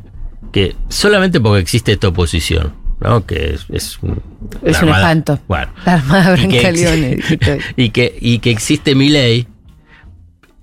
[0.53, 3.27] que solamente porque existe esta oposición, ¿no?
[3.27, 4.23] Que es, es un,
[4.63, 5.41] Es la un armada- espanto.
[5.49, 5.73] Bueno.
[5.85, 7.61] La armada Y que, hoy.
[7.77, 9.47] y, que, y que existe mi ley.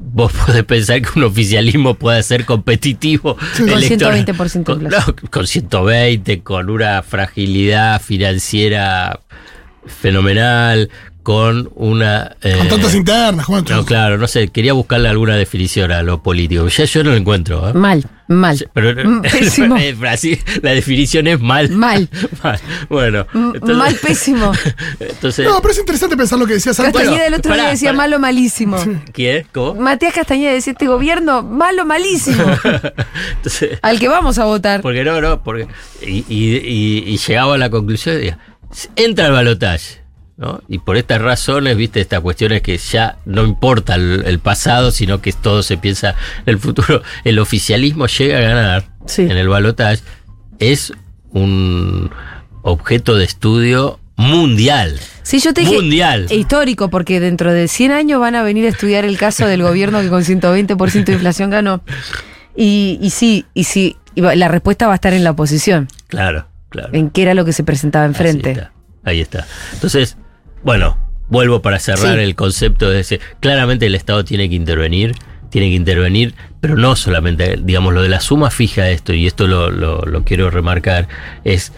[0.02, 3.36] Vos podés pensar que un oficialismo puede ser competitivo.
[3.58, 9.20] Con electoral- 120% de con, no, con 120, con una fragilidad financiera
[9.86, 10.90] fenomenal,
[11.30, 12.36] con una...
[12.42, 13.64] eh, Con tantas internas, Juan.
[13.70, 16.68] no, claro, no sé, quería buscarle alguna definición a lo político.
[16.68, 17.70] Ya yo no lo encuentro.
[17.70, 17.74] ¿eh?
[17.74, 18.68] Mal, mal.
[18.74, 19.78] Pero Mm, pésimo.
[20.64, 21.70] la definición es mal.
[21.70, 22.10] Mal.
[22.44, 22.60] Mal.
[22.90, 23.28] Bueno.
[23.36, 24.52] M- entonces- mal pésimo.
[25.00, 26.96] Entonces, No, pero es interesante pensar lo que decías antes.
[27.00, 27.98] Castañeda el otro pará, día decía pará.
[27.98, 28.84] malo malísimo.
[29.14, 29.46] ¿qué?
[29.54, 29.80] ¿Cómo?
[29.80, 32.44] Matías Castañeda decía este gobierno malo malísimo.
[33.36, 34.82] Entonces, Al que vamos a votar.
[34.82, 35.68] porque no, no, porque.
[36.02, 38.36] Y, y- y- y llegaba a la conclusión de
[38.96, 40.00] entra al balotaje.
[40.40, 40.62] ¿No?
[40.70, 45.22] Y por estas razones, viste, estas cuestiones que ya no importa el, el pasado, sino
[45.22, 47.04] que todo se piensa en el futuro.
[47.26, 49.24] El oficialismo llega a ganar Sí.
[49.24, 50.02] en el balotaje.
[50.60, 50.94] Es
[51.32, 52.10] un
[52.62, 55.00] objeto de estudio mundial.
[55.24, 55.76] Sí, yo te dije.
[55.76, 56.28] Mundial.
[56.30, 59.62] e Histórico, porque dentro de 100 años van a venir a estudiar el caso del
[59.64, 61.82] gobierno que con 120% de inflación ganó.
[62.56, 66.48] Y, y sí, y sí, y la respuesta va a estar en la oposición, Claro,
[66.70, 66.90] claro.
[66.94, 68.52] en qué era lo que se presentaba enfrente.
[68.52, 68.72] está,
[69.06, 69.46] Ahí está.
[69.74, 70.18] Entonces,
[70.64, 72.24] bueno, vuelvo para cerrar Sí.
[72.24, 73.20] el concepto de ese.
[73.40, 75.16] Claramente el Estado tiene que intervenir,
[75.50, 79.26] tiene que intervenir, pero no solamente, digamos, lo de la suma fija de esto, y
[79.28, 81.08] esto lo, lo- lo quiero remarcar,
[81.44, 81.72] es.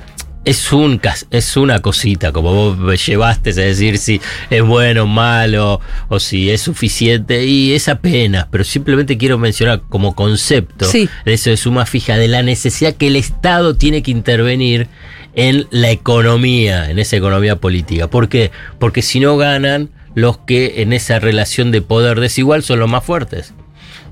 [0.43, 5.05] Es, un, es una cosita, como vos me llevaste a decir si es bueno o
[5.05, 11.07] malo, o si es suficiente, y es apenas, pero simplemente quiero mencionar como concepto Sí.
[11.25, 14.87] de eso de suma fija, de la necesidad que el Estado tiene que intervenir
[15.35, 18.07] en la economía, en esa economía política.
[18.07, 18.51] ¿Por qué?
[18.79, 23.03] Porque si no ganan los que en esa relación de poder desigual son los más
[23.03, 23.53] fuertes.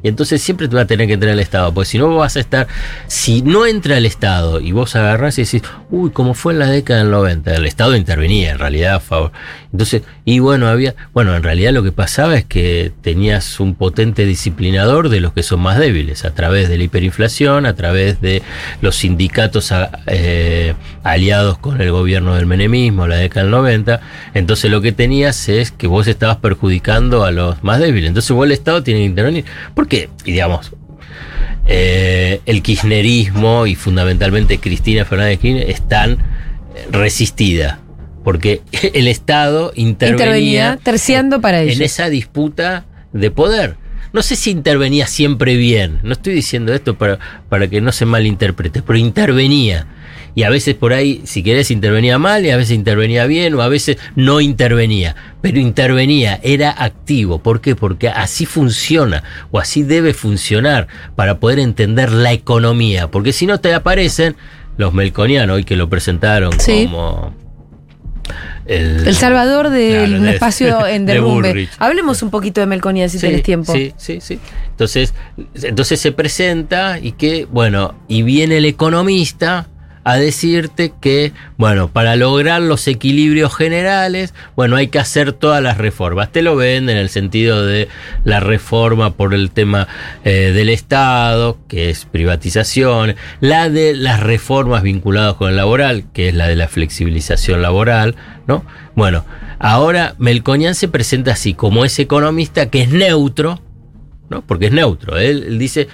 [0.04, 2.36] Y entonces siempre te va a tener que entrar el Estado, porque si no vas
[2.38, 2.68] a estar,
[3.08, 6.68] si no entra el Estado y vos agarrás y decís, uy, como fue en la
[6.68, 9.32] década del 90, el Estado intervenía en realidad a favor.
[9.72, 14.26] Entonces, y bueno, había, bueno, en realidad lo que pasaba es que tenías un potente
[14.26, 18.42] disciplinador de los que son más débiles, a través de la hiperinflación, a través de
[18.82, 19.74] los sindicatos
[20.08, 24.00] eh, aliados con el gobierno del menemismo, la década del 90.
[24.34, 28.10] Entonces lo que tenías es que vos estabas perjudicando a los más débiles.
[28.10, 29.46] Entonces vos el Estado tiene que intervenir.
[29.76, 30.10] ¿Por qué?
[30.24, 30.72] Y digamos,
[31.68, 36.18] eh, el kirchnerismo y fundamentalmente Cristina Fernández de Kirchner están
[36.92, 37.80] resistida.
[38.24, 38.62] Porque
[38.94, 41.82] el Estado intervenía, Intervenía terciando para en ellos.
[41.82, 43.76] esa disputa de poder.
[44.12, 48.06] No sé si intervenía siempre bien, no estoy diciendo esto para, para que no se
[48.06, 49.86] malinterprete, pero intervenía.
[50.40, 53.62] Y a veces por ahí, si querés, intervenía mal y a veces intervenía bien o
[53.62, 55.14] a veces no intervenía.
[55.42, 57.40] Pero intervenía, era activo.
[57.44, 57.76] ¿Por qué?
[57.76, 59.22] Porque así funciona
[59.52, 63.12] o así debe funcionar para poder entender la economía.
[63.12, 64.38] Porque si no te aparecen
[64.78, 66.88] los melconianos, hoy que lo presentaron Sí.
[66.90, 67.34] como...
[68.66, 71.68] El salvador de Claro, un de- espacio en de derrumbe.
[71.80, 73.74] Hablemos un poquito de Melconía si Sí, tenés tiempo.
[73.74, 74.40] Sí, sí, sí.
[74.70, 75.14] Entonces,
[75.64, 79.68] entonces se presenta y que, bueno, y viene el economista
[80.10, 85.78] a decirte que, bueno, para lograr los equilibrios generales, bueno, hay que hacer todas las
[85.78, 86.32] reformas.
[86.32, 87.90] Te lo venden en el sentido de
[88.24, 89.88] la reforma por el tema
[90.24, 96.30] eh, del Estado, que es privatización, la de las reformas vinculadas con el laboral, que
[96.30, 98.16] es la de la flexibilización laboral,
[98.48, 98.66] ¿no?
[98.96, 99.26] Bueno,
[99.60, 103.62] ahora Melconian se presenta así, como ese economista que es neutro,
[104.30, 104.42] ¿no?
[104.46, 105.18] Porque es neutro.
[105.18, 105.88] Él, él dice,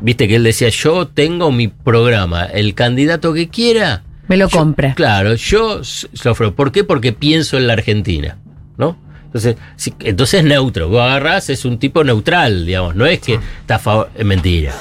[0.00, 4.02] viste que él decía, yo tengo mi programa, el candidato que quiera.
[4.28, 4.94] Me lo yo- compra.
[4.94, 5.80] Claro, yo
[6.24, 6.54] lo ofrezco.
[6.54, 6.84] ¿Por qué?
[6.84, 8.38] Porque pienso en la Argentina,
[8.76, 8.96] ¿no?
[9.26, 10.88] Entonces, si- entonces es neutro.
[10.88, 12.94] Vos agarrás, es un tipo neutral, digamos.
[12.96, 14.10] No es que está a favor.
[14.16, 14.72] Es mentira.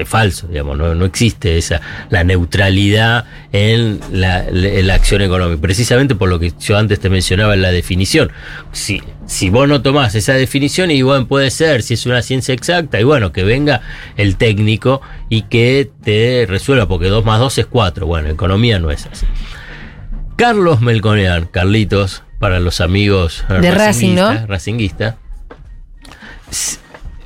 [0.00, 0.78] Es falso, digamos.
[0.78, 5.60] No, no existe esa la neutralidad en la, en la acción económica.
[5.60, 8.32] Precisamente por lo que yo antes te mencionaba en la definición.
[8.72, 12.54] Si, si vos no tomás esa definición, y bueno, puede ser, si es una ciencia
[12.54, 13.82] exacta, y bueno, que venga
[14.16, 18.06] el técnico y que te resuelva, porque 2 más 2 es 4.
[18.06, 19.26] Bueno, economía no es así.
[20.36, 24.46] Carlos Melconean, Carlitos, para los amigos De Racing, ¿no?
[24.46, 25.18] racinguista,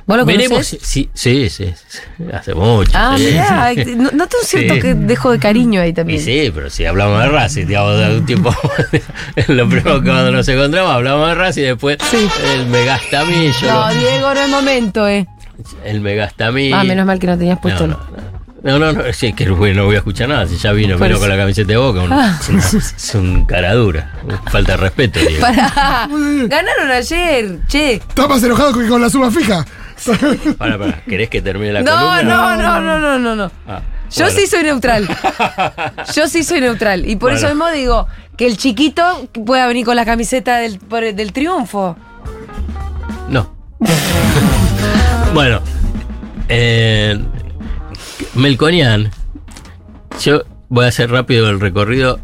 [0.07, 0.79] ¿Vos lo Veremos conocés?
[0.83, 2.91] si- sí, sí, sí, hace mucho.
[2.93, 3.25] Ah, sí.
[3.25, 4.79] mirá, no- noto un cierto Sí.
[4.81, 6.21] que dejo de cariño ahí Y también.
[6.21, 8.53] sí, pero si hablamos de Racing, digamos, de un tiempo,
[9.47, 12.27] lo primero que cuando nos encontramos hablamos de Racing y después Sí.
[12.53, 15.25] el me gasta a mí, yo No, lo- Diego, no es momento, eh.
[15.83, 16.71] el me gasta a mí.
[16.71, 17.87] Ah, menos mal que no tenías puesto.
[17.87, 17.97] No,
[18.63, 21.17] no, no, no, no, sí, que no voy a escuchar nada, si ya vino, vino
[21.19, 22.37] con la camiseta de boca, un- Ah.
[22.39, 22.63] es, una-
[22.95, 24.11] es un cara dura,
[24.51, 25.41] falta de respeto, Diego.
[25.41, 26.07] Pará.
[26.47, 27.93] Ganaron ayer, che.
[27.95, 29.65] Estás más enojado que con la suma fija.
[30.57, 32.23] Para, para, ¿querés que termine la No, columna?
[32.23, 33.51] no, no, no, no, no, no.
[33.67, 34.39] Ah, Yo bueno.
[34.39, 35.07] sí soy neutral.
[36.15, 37.07] Yo sí soy neutral.
[37.09, 37.37] Y por Bueno.
[37.37, 40.79] eso mismo digo que el chiquito pueda venir con la camiseta del,
[41.15, 41.95] del triunfo.
[43.29, 43.55] No.
[45.33, 45.61] bueno,
[46.49, 47.19] eh,
[48.35, 49.11] Melconian,
[50.21, 52.19] yo voy a hacer rápido el recorrido.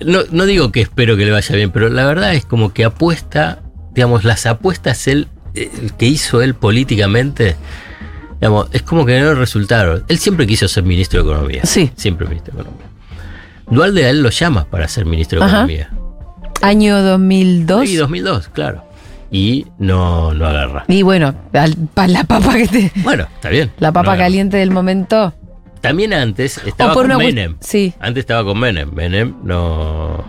[0.00, 2.84] No, no digo que espero que le vaya bien, pero la verdad es como que
[2.84, 3.60] apuesta,
[3.92, 5.28] digamos, las apuestas él,
[5.96, 7.56] que hizo él políticamente,
[8.40, 10.04] digamos, es como que no resultaron.
[10.08, 11.60] Él siempre quiso ser ministro de Economía.
[11.64, 11.90] Sí.
[11.96, 12.86] Siempre ministro de Economía.
[13.70, 15.56] Dualde a él lo llama para ser ministro de Ajá.
[15.58, 15.90] Economía.
[16.62, 17.88] Año 2002.
[17.88, 18.84] Sí, 2002, claro.
[19.30, 20.84] Y no, no agarra.
[20.88, 22.92] Y bueno, al- pa- la papa que te.
[22.96, 23.72] Bueno, está bien.
[23.78, 25.34] La papa No caliente del momento.
[25.80, 27.56] También antes estaba con Menem.
[27.60, 27.92] sí.
[28.00, 28.90] Antes estaba con Menem.
[28.94, 30.24] Menem no,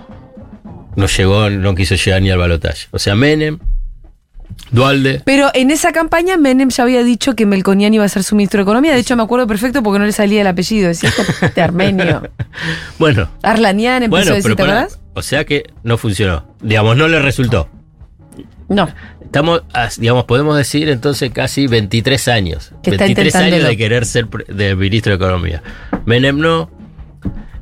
[0.95, 2.87] no llegó, no quiso llegar ni al balotaje.
[2.91, 3.59] O sea, Menem,
[4.71, 5.21] Dualde.
[5.25, 8.59] Pero en esa campaña Menem ya había dicho que Melconian iba a ser su ministro
[8.59, 8.93] de Economía.
[8.93, 10.87] De hecho, me acuerdo perfecto porque no le salía el apellido.
[10.87, 12.29] Decía este armenio.
[12.97, 14.99] Bueno, Arlanian empezó bueno, a decir, ¿te acuerdas?
[15.13, 16.45] O sea que no funcionó.
[16.61, 17.69] Digamos, no le resultó.
[18.69, 18.87] No.
[19.21, 19.63] Estamos,
[19.97, 22.71] digamos, podemos decir entonces casi 23 años.
[22.81, 25.61] Que está 23 años de querer ser de ministro de Economía.
[26.05, 26.69] Menem no,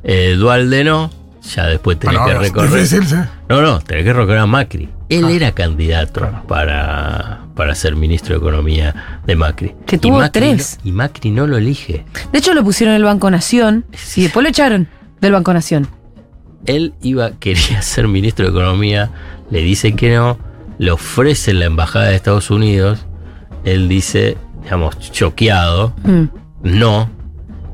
[0.04, 1.10] eh, Dualde no,
[1.54, 2.70] ya después tenés Bueno, que recorrer.
[2.70, 3.16] difícil, sí.
[3.48, 4.88] No, no, tenés que recorrer a Macri.
[5.08, 5.30] Él Ah.
[5.32, 6.42] era candidato Claro.
[6.46, 9.74] para, para ser ministro de Economía de Macri.
[9.86, 10.78] Que Y tuvo Macri tres.
[10.82, 12.04] no- y Macri no lo elige.
[12.32, 13.84] De hecho, lo pusieron en el Banco Nación
[14.16, 14.88] y después lo echaron
[15.20, 15.86] del Banco Nación.
[16.66, 19.10] Él iba, quería ser ministro de Economía,
[19.50, 20.38] le dicen que no,
[20.78, 23.04] le ofrecen la embajada de Estados Unidos,
[23.64, 26.24] él dice, digamos, choqueado, Mm.
[26.62, 27.10] no,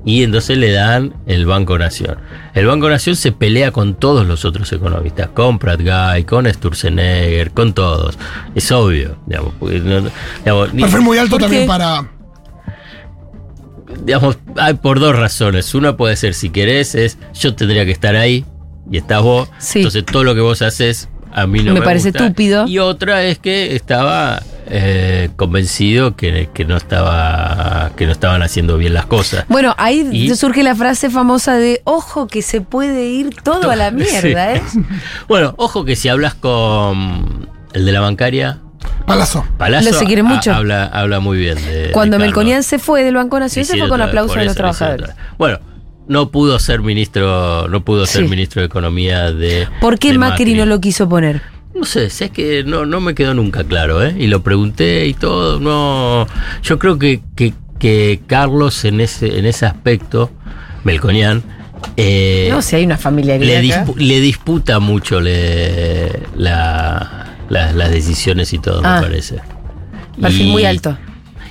[0.05, 2.17] y entonces le dan el Banco Nación.
[2.55, 7.51] El Banco Nación se pelea con todos los otros economistas, con Pratt Guy, con Sturzenegger,
[7.51, 8.19] con todos.
[8.55, 9.53] Es obvio, digamos.
[9.59, 10.09] porque no-
[10.43, 11.69] digamos, Perfil muy alto ¿Por también qué?
[11.69, 12.11] para.
[14.05, 15.75] digamos, hay por dos razones.
[15.75, 18.45] Una puede ser, si querés, es yo tendría que estar ahí
[18.91, 19.49] y estás vos.
[19.59, 19.81] Sí.
[19.81, 22.25] Entonces todo lo que vos haces a mí no me, Me parece gusta.
[22.27, 22.67] estúpido.
[22.67, 28.76] Y otra es que estaba eh, convencido que, que no estaba que no estaban haciendo
[28.78, 29.44] bien las cosas.
[29.48, 33.76] Bueno, ahí Y- surge la frase famosa de ojo que se puede ir todo a
[33.76, 34.62] la mierda, ¿eh?
[35.28, 38.59] Bueno, ojo que si hablas con el de la bancaria,
[39.06, 39.44] Palazzo.
[39.59, 40.52] Palazzo Lo se quiere ha- mucho.
[40.52, 43.74] habla, habla muy bien de Cuando de Melconian se fue del Banco Nación, Sí, se
[43.74, 45.11] sí, fue con aplausos de los trabajadores.
[45.37, 45.59] Bueno,
[46.06, 48.28] no pudo ser ministro, no pudo ser Sí.
[48.28, 49.66] ministro de economía de.
[49.80, 51.42] ¿Por qué de Macri, no lo quiso poner?
[51.81, 54.14] No sé, es que no, no me quedó nunca claro, ¿eh?
[54.19, 56.27] Y lo pregunté y todo, no.
[56.62, 60.31] Yo creo que, que, que Carlos en ese, en ese aspecto,
[60.85, 61.43] Melconian,
[61.97, 63.62] eh, no, si hay una familiaridad.
[63.62, 68.97] le, dispu- le disputa mucho le- la- la- las decisiones y todo, Ah.
[69.01, 69.37] me parece.
[70.21, 70.99] Perfil Y- muy alto.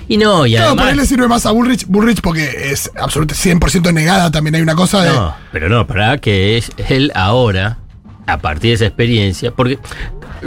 [0.08, 0.96] Y no, y ahí además.
[0.96, 4.30] le sirve más a Bullrich, Bullrich porque es absolutamente 100% negada.
[4.32, 5.10] También hay una cosa de.
[5.12, 7.78] No, pero no, para que es él ahora,
[8.26, 9.78] a partir de esa experiencia, porque,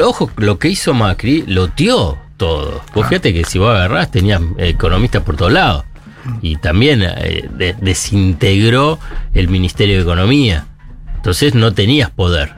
[0.00, 2.80] ojo, lo que hizo Macri lo dio todo.
[2.94, 5.84] Vos fíjate que si vos agarrás, tenías economistas por todos lados.
[6.40, 8.98] Y también eh, de- desintegró
[9.34, 10.66] el Ministerio de Economía.
[11.16, 12.54] Entonces no tenías poder.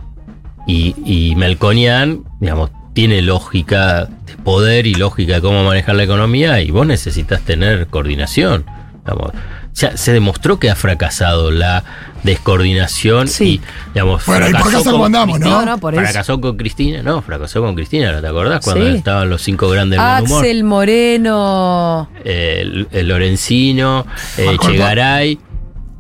[0.67, 6.61] Y, y Melconian, digamos, tiene lógica de poder y lógica de cómo manejar la economía
[6.61, 8.65] y vos necesitas tener coordinación.
[9.05, 9.33] digamos.
[9.75, 11.83] Ya se demostró que ha fracasado la
[12.23, 13.61] descoordinación Sí.
[13.61, 13.61] y,
[13.93, 15.79] digamos, Bueno, y por fracasó con como andamos, ¿no?
[15.79, 18.65] Por fracasó con Cristina, no, fracasó con Cristina, ¿no te acordás?
[18.65, 18.97] Cuando Sí.
[18.97, 20.39] estaban los cinco grandes del buen humor.
[20.45, 22.09] Axel Moreno.
[22.25, 24.07] El, el Lorencino,
[24.39, 25.39] eh, Chegaray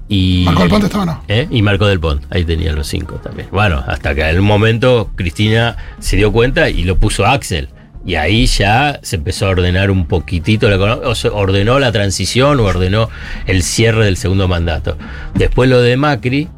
[0.08, 0.44] y.
[0.44, 1.22] Marco del Ponte estaba, ¿no?
[1.28, 1.48] ¿Eh?
[1.50, 3.48] Y Marco del Pont, ahí tenían los cinco también.
[3.50, 7.68] Bueno, hasta que en un momento Cristina se dio cuenta y lo puso Axel.
[8.06, 11.00] Y ahí ya se empezó a ordenar un poquitito, la,
[11.32, 13.08] ordenó la transición o ordenó
[13.46, 14.98] el cierre del segundo mandato.
[15.34, 16.48] Después lo de Macri.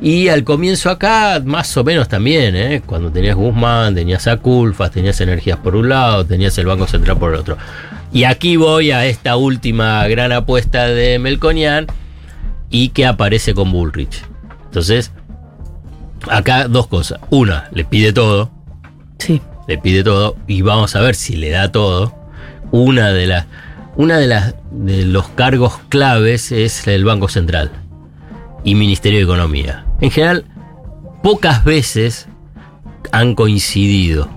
[0.00, 2.82] Y al comienzo acá, más o menos también, ¿eh?
[2.84, 7.16] cuando tenías Guzmán, tenías a Culfas, tenías energías por un lado, tenías el Banco Central
[7.16, 7.56] por el otro.
[8.12, 11.86] Y aquí voy a esta última gran apuesta de Melconian
[12.68, 14.24] y que aparece con Bullrich.
[14.66, 15.12] Entonces,
[16.28, 17.20] acá dos cosas.
[17.30, 18.50] Una, le pide todo,
[19.18, 19.40] Sí.
[19.66, 22.14] Le pide todo y vamos a ver si le da todo.
[22.70, 23.46] una de las
[23.96, 27.70] una de las de los cargos claves es el Banco Central
[28.64, 29.86] y Ministerio de Economía.
[30.00, 30.44] En general,
[31.22, 32.26] pocas veces
[33.12, 34.28] han coincidido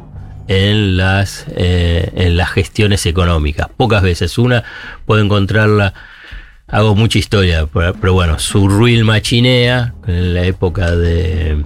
[0.47, 3.67] en las, eh, en las gestiones económicas.
[3.75, 4.37] Pocas veces.
[4.37, 4.63] Una
[5.05, 5.93] puedo encontrarla,
[6.67, 11.63] hago mucha historia, pero, bueno, su Ruil Machinea, en la época de,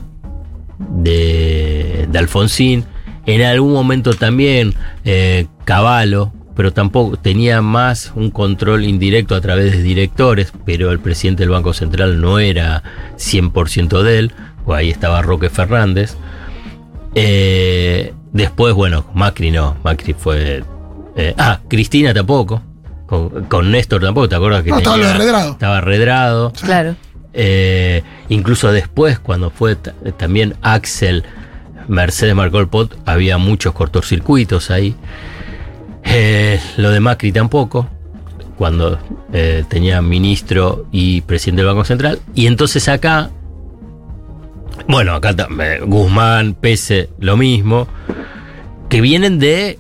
[0.80, 2.86] de, de Alfonsín.
[3.34, 4.73] En algún momento también
[5.05, 10.99] eh, Cavallo, pero tampoco tenía más un control indirecto a través de directores, pero el
[10.99, 12.84] presidente del Banco Central no era
[13.17, 14.32] 100% de él,
[14.65, 16.15] pues ahí estaba Roque Fernández.
[17.15, 20.63] Eh, después, bueno, Macri no, Macri fue...
[21.15, 22.61] eh, ah, Cristina tampoco,
[23.05, 25.51] con, con Néstor tampoco, ¿te acuerdas que No, estaba Redrado.
[25.51, 26.53] Estaba redrado.
[26.61, 26.95] Claro.
[27.34, 31.23] Eh, incluso después, cuando fue ta- también Axel
[31.91, 34.95] Mercedes marcó el pot, había muchos cortocircuitos ahí.
[36.05, 37.89] Eh, lo de Macri tampoco,
[38.57, 38.97] cuando
[39.33, 42.19] eh, tenía ministro y presidente del Banco Central.
[42.33, 43.29] Y entonces acá,
[44.87, 47.89] bueno, acá eh, Guzmán, Pese, lo mismo,
[48.87, 49.77] que vienen de,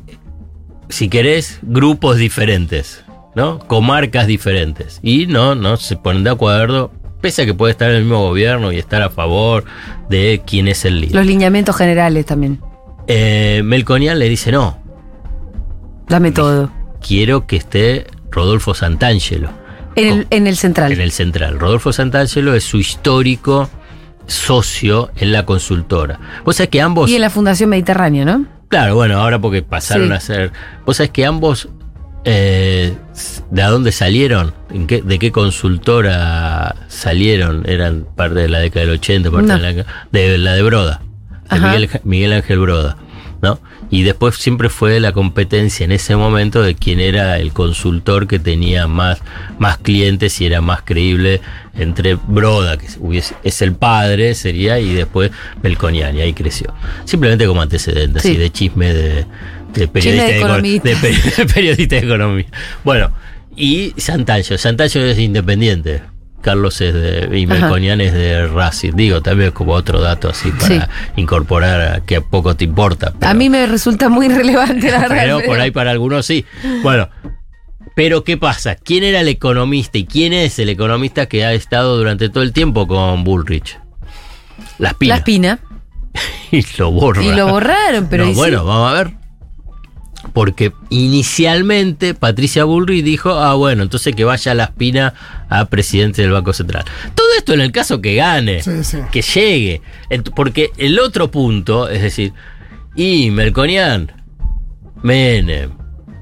[0.89, 3.05] si querés, grupos diferentes,
[3.35, 3.59] ¿no?
[3.59, 4.99] Comarcas diferentes.
[5.01, 6.91] Y no, no se ponen de acuerdo,
[7.21, 9.63] pese a que puede estar en el mismo gobierno y estar a favor
[10.09, 11.15] de quién es el líder.
[11.15, 12.59] Los lineamientos generales también.
[13.07, 14.77] Eh, Melconian le dice, no,
[16.07, 16.71] Dame todo.
[17.05, 19.49] quiero que esté Rodolfo Santangelo
[19.95, 20.91] En el, en el central.
[20.91, 21.59] en el central.
[21.59, 23.69] Rodolfo Santangelo es su histórico
[24.27, 26.19] socio en la consultora.
[26.45, 27.09] Vos sabés que ambos...
[27.09, 28.45] Y en la Fundación Mediterránea, ¿no?
[28.69, 30.13] Claro, bueno, ahora porque pasaron Sí.
[30.13, 30.51] a ser...
[30.85, 31.67] Vos sabés que ambos...
[32.25, 32.93] eh,
[33.49, 34.53] ¿De a dónde salieron?
[34.71, 37.63] ¿En qué- ¿De qué consultora salieron?
[37.67, 39.57] Eran parte de la década del 80, parte No.
[39.59, 41.01] de, la, de la de Broda,
[41.49, 41.59] de.
[41.59, 42.97] Miguel, Miguel Ángel Broda.
[43.41, 43.59] ¿no?
[43.89, 48.37] Y después siempre fue la competencia en ese momento de quién era el consultor que
[48.37, 49.17] tenía más,
[49.57, 51.41] más clientes y era más creíble
[51.75, 55.31] entre Broda, que hubiese- es el padre, sería, y después
[55.63, 56.71] Melconian, y ahí creció.
[57.05, 58.29] Simplemente como antecedentes, Sí.
[58.29, 59.25] así de chisme de,
[59.73, 60.89] de periodista de de, eco- economista.
[60.89, 62.45] de peri- de periodista de economía.
[62.83, 63.11] Bueno,
[63.55, 66.01] y Santallo, Santallo es independiente.
[66.41, 67.45] Carlos es de, y.
[67.45, 68.93] Melconian es de Racing.
[68.95, 73.13] Digo, también como otro dato así para incorporar a que poco te importa.
[73.19, 75.17] pero- A mí me resulta muy relevante, la verdad.
[75.21, 76.43] pero por ahí para algunos sí.
[76.81, 77.09] Bueno,
[77.95, 78.73] pero ¿qué pasa?
[78.75, 82.53] ¿Quién era el economista y quién es el economista que ha estado durante todo el
[82.53, 83.77] tiempo con Bullrich?
[84.79, 85.17] Las La pinas.
[85.19, 85.59] espina.
[86.51, 87.23] y lo borra.
[87.23, 88.39] Y lo borraron, pero No, y sí.
[88.39, 89.11] bueno, vamos a ver.
[90.33, 95.13] Porque inicialmente Patricia Bullrich dijo, ah, bueno, entonces que vaya la espina
[95.49, 96.85] a presidente del Banco Central.
[97.15, 98.97] Todo esto en el caso que gane, Sí, sí.
[99.11, 99.81] que llegue.
[100.35, 102.33] Porque el otro punto, es decir,
[102.95, 104.11] y Melconian,
[105.03, 105.71] Menem,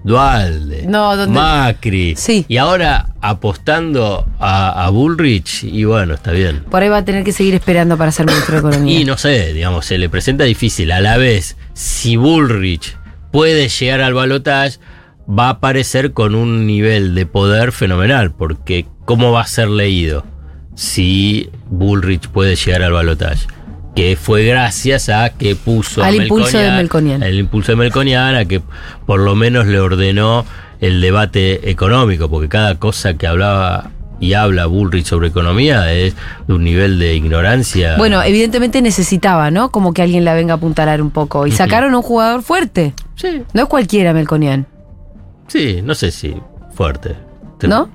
[0.04, 2.46] Dualde, No, Macri, Sí.
[2.48, 6.64] y ahora apostando a, a Bullrich, y bueno, está bien.
[6.72, 9.00] Por ahí va a tener que seguir esperando para ser ministro de Economía.
[9.02, 10.92] Y no sé, digamos, se le presenta difícil.
[10.94, 12.96] A la vez, si Bullrich
[13.32, 14.80] puede llegar al balotaje,
[15.30, 20.26] va a aparecer con un nivel de poder fenomenal, porque ¿cómo va a ser leído
[20.76, 23.48] si Bullrich puede llegar al balotaje?
[23.96, 27.24] Que fue gracias a que puso Al a impulso de Melconian.
[27.24, 28.62] El impulso de Melconian, a que
[29.06, 30.46] por lo menos le ordenó
[30.80, 36.16] el debate económico, porque cada cosa que hablaba y habla Bullrich sobre economía es
[36.48, 37.96] de un nivel de ignorancia.
[37.98, 39.70] Bueno, evidentemente necesitaba, ¿no?
[39.72, 41.48] Como que alguien la venga a apuntalar un poco.
[41.48, 42.94] Y sacaron a un jugador fuerte.
[43.16, 44.66] Sí, No es cualquiera, Melconian.
[45.48, 46.36] sí, no sé si
[46.74, 47.16] fuerte.
[47.58, 47.90] Te- ¿No?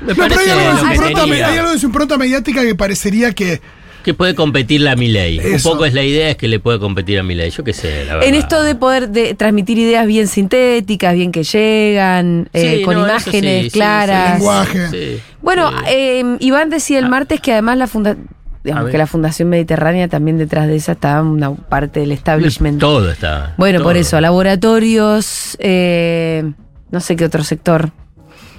[0.00, 3.60] Me No, pero hay algo de su impronta mediática que parecería que.
[4.06, 5.40] Que puede competirle a Milei.
[5.40, 7.50] Un poco es la idea, es que le puede competir a Milei.
[7.50, 8.28] Yo qué sé, la verdad.
[8.28, 13.04] En esto de poder de transmitir ideas bien sintéticas, bien que llegan, eh, con no,
[13.04, 14.34] imágenes sí, claras.
[14.34, 14.38] sí.
[14.38, 14.88] Lenguaje.
[14.90, 15.84] Sí, Bueno, sí.
[15.88, 18.16] eh, Iván decía el martes que además la funda
[18.62, 22.78] digamos que la Fundación Mediterránea también detrás de esa está una parte del establishment.
[22.78, 23.54] Todo está.
[23.56, 26.44] Bueno, por eso, laboratorios, eh,
[26.92, 27.90] no sé qué otro sector.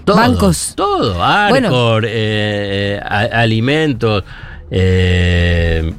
[0.04, 0.74] Todo, bancos.
[0.76, 1.24] Todo.
[1.24, 3.00] Arcor, eh, eh,
[3.32, 4.24] alimentos.
[4.72, 5.94] Eh,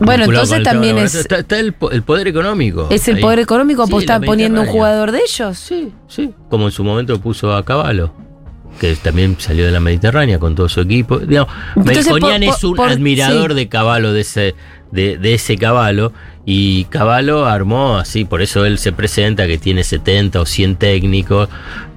[0.00, 2.86] Bueno, entonces tema también es- Está, está el, po- el poder económico.
[2.90, 3.22] ¿Es el ahí.
[3.22, 3.84] poder económico?
[3.86, 3.92] Sí,
[4.26, 5.58] poniendo un jugador de ellos.
[5.58, 6.32] Sí, sí.
[6.50, 8.12] Como en su momento puso a Caballo.
[8.78, 11.18] Que también salió de la Mediterránea con todo su equipo.
[11.18, 13.56] Digamos, Melconian es un por- admirador sí.
[13.56, 14.54] de Caballo, de ese,
[14.92, 16.12] de, de ese Caballo.
[16.46, 21.48] Y Caballo armó así, por eso él se presenta que tiene 70 o 100 técnicos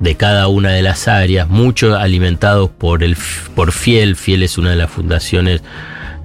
[0.02, 3.16] de cada una de las áreas, muchos alimentados por, el,
[3.56, 4.18] por Fiel.
[4.18, 5.62] Fiel es una de las fundaciones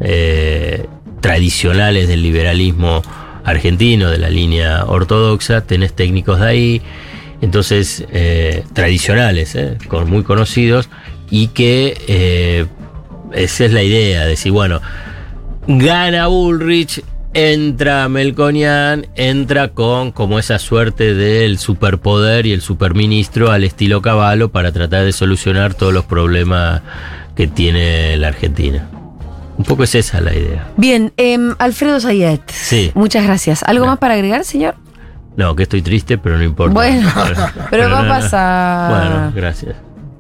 [0.01, 0.87] eh,
[1.21, 3.03] tradicionales del liberalismo
[3.45, 5.61] argentino, de la línea ortodoxa.
[5.61, 6.83] Tenés técnicos de ahí.
[7.41, 10.89] Entonces eh, tradicionales, eh, con, muy conocidos,
[11.31, 12.67] y que eh,
[13.33, 14.81] esa es la idea, decir, bueno,
[15.67, 17.03] gana Bullrich,
[17.35, 24.49] entra Melconian, entra con como esa suerte del superpoder y el superministro al estilo caballo
[24.51, 26.81] para tratar de solucionar todos los problemas
[27.35, 28.89] que tiene la Argentina.
[29.59, 30.69] Un poco es esa la idea.
[30.77, 32.41] Bien, em, Alfredo Sayet.
[32.51, 32.91] Sí.
[32.95, 33.63] Muchas gracias.
[33.63, 33.91] ¿Algo No.
[33.93, 34.75] más para agregar, señor?
[35.37, 36.73] No, que estoy triste, pero no importa.
[36.75, 37.11] Bueno,
[37.71, 38.91] pero va a pasar.
[38.91, 39.77] Bueno, gracias.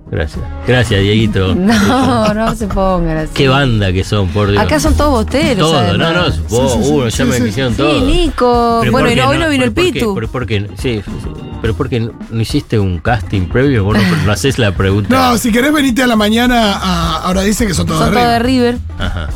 [0.08, 0.44] Gracias.
[0.68, 1.52] Gracias, Dieguito.
[1.56, 3.30] No, no se pongan así.
[3.34, 4.62] Qué banda que son, por Dios.
[4.62, 5.58] Acá son todos bosteros.
[5.68, 6.38] Todo, no, además.
[6.38, 7.44] no, vos, Sí, sí, sí, uno, ya sí, me sí.
[7.44, 8.00] quisieron Sí, todo.
[8.06, 8.78] Nico.
[8.82, 9.72] Pero Bueno, ¿por y hoy no vino el.
[9.72, 10.14] Pitu.
[10.14, 10.60] Pero ¿por qué?
[10.78, 11.30] Sí, sí, sí.
[11.60, 13.82] Pero ¿por qué no hiciste un casting previo?
[13.82, 15.08] Vos no, no haces la pregunta.
[15.32, 18.16] No, si querés venite a la mañana, a- ahora dicen que son todos Son de
[18.16, 18.74] todos de River.
[18.74, 19.04] River.
[19.04, 19.28] Ajá.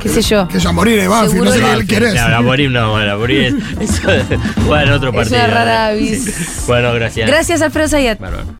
[0.00, 0.48] Qué sé yo.
[0.48, 2.14] Que ya morir de Banfield, Seguro no sé que- qué querés.
[2.14, 3.40] No, la morir no, bueno, la morir
[3.80, 4.08] es, eso,
[4.66, 5.36] bueno, otro Es partido.
[5.38, 6.64] una rara avis.
[6.66, 7.28] Bueno, gracias.
[7.28, 7.88] Gracias, Alfredo.
[8.18, 8.58] Bárbaro.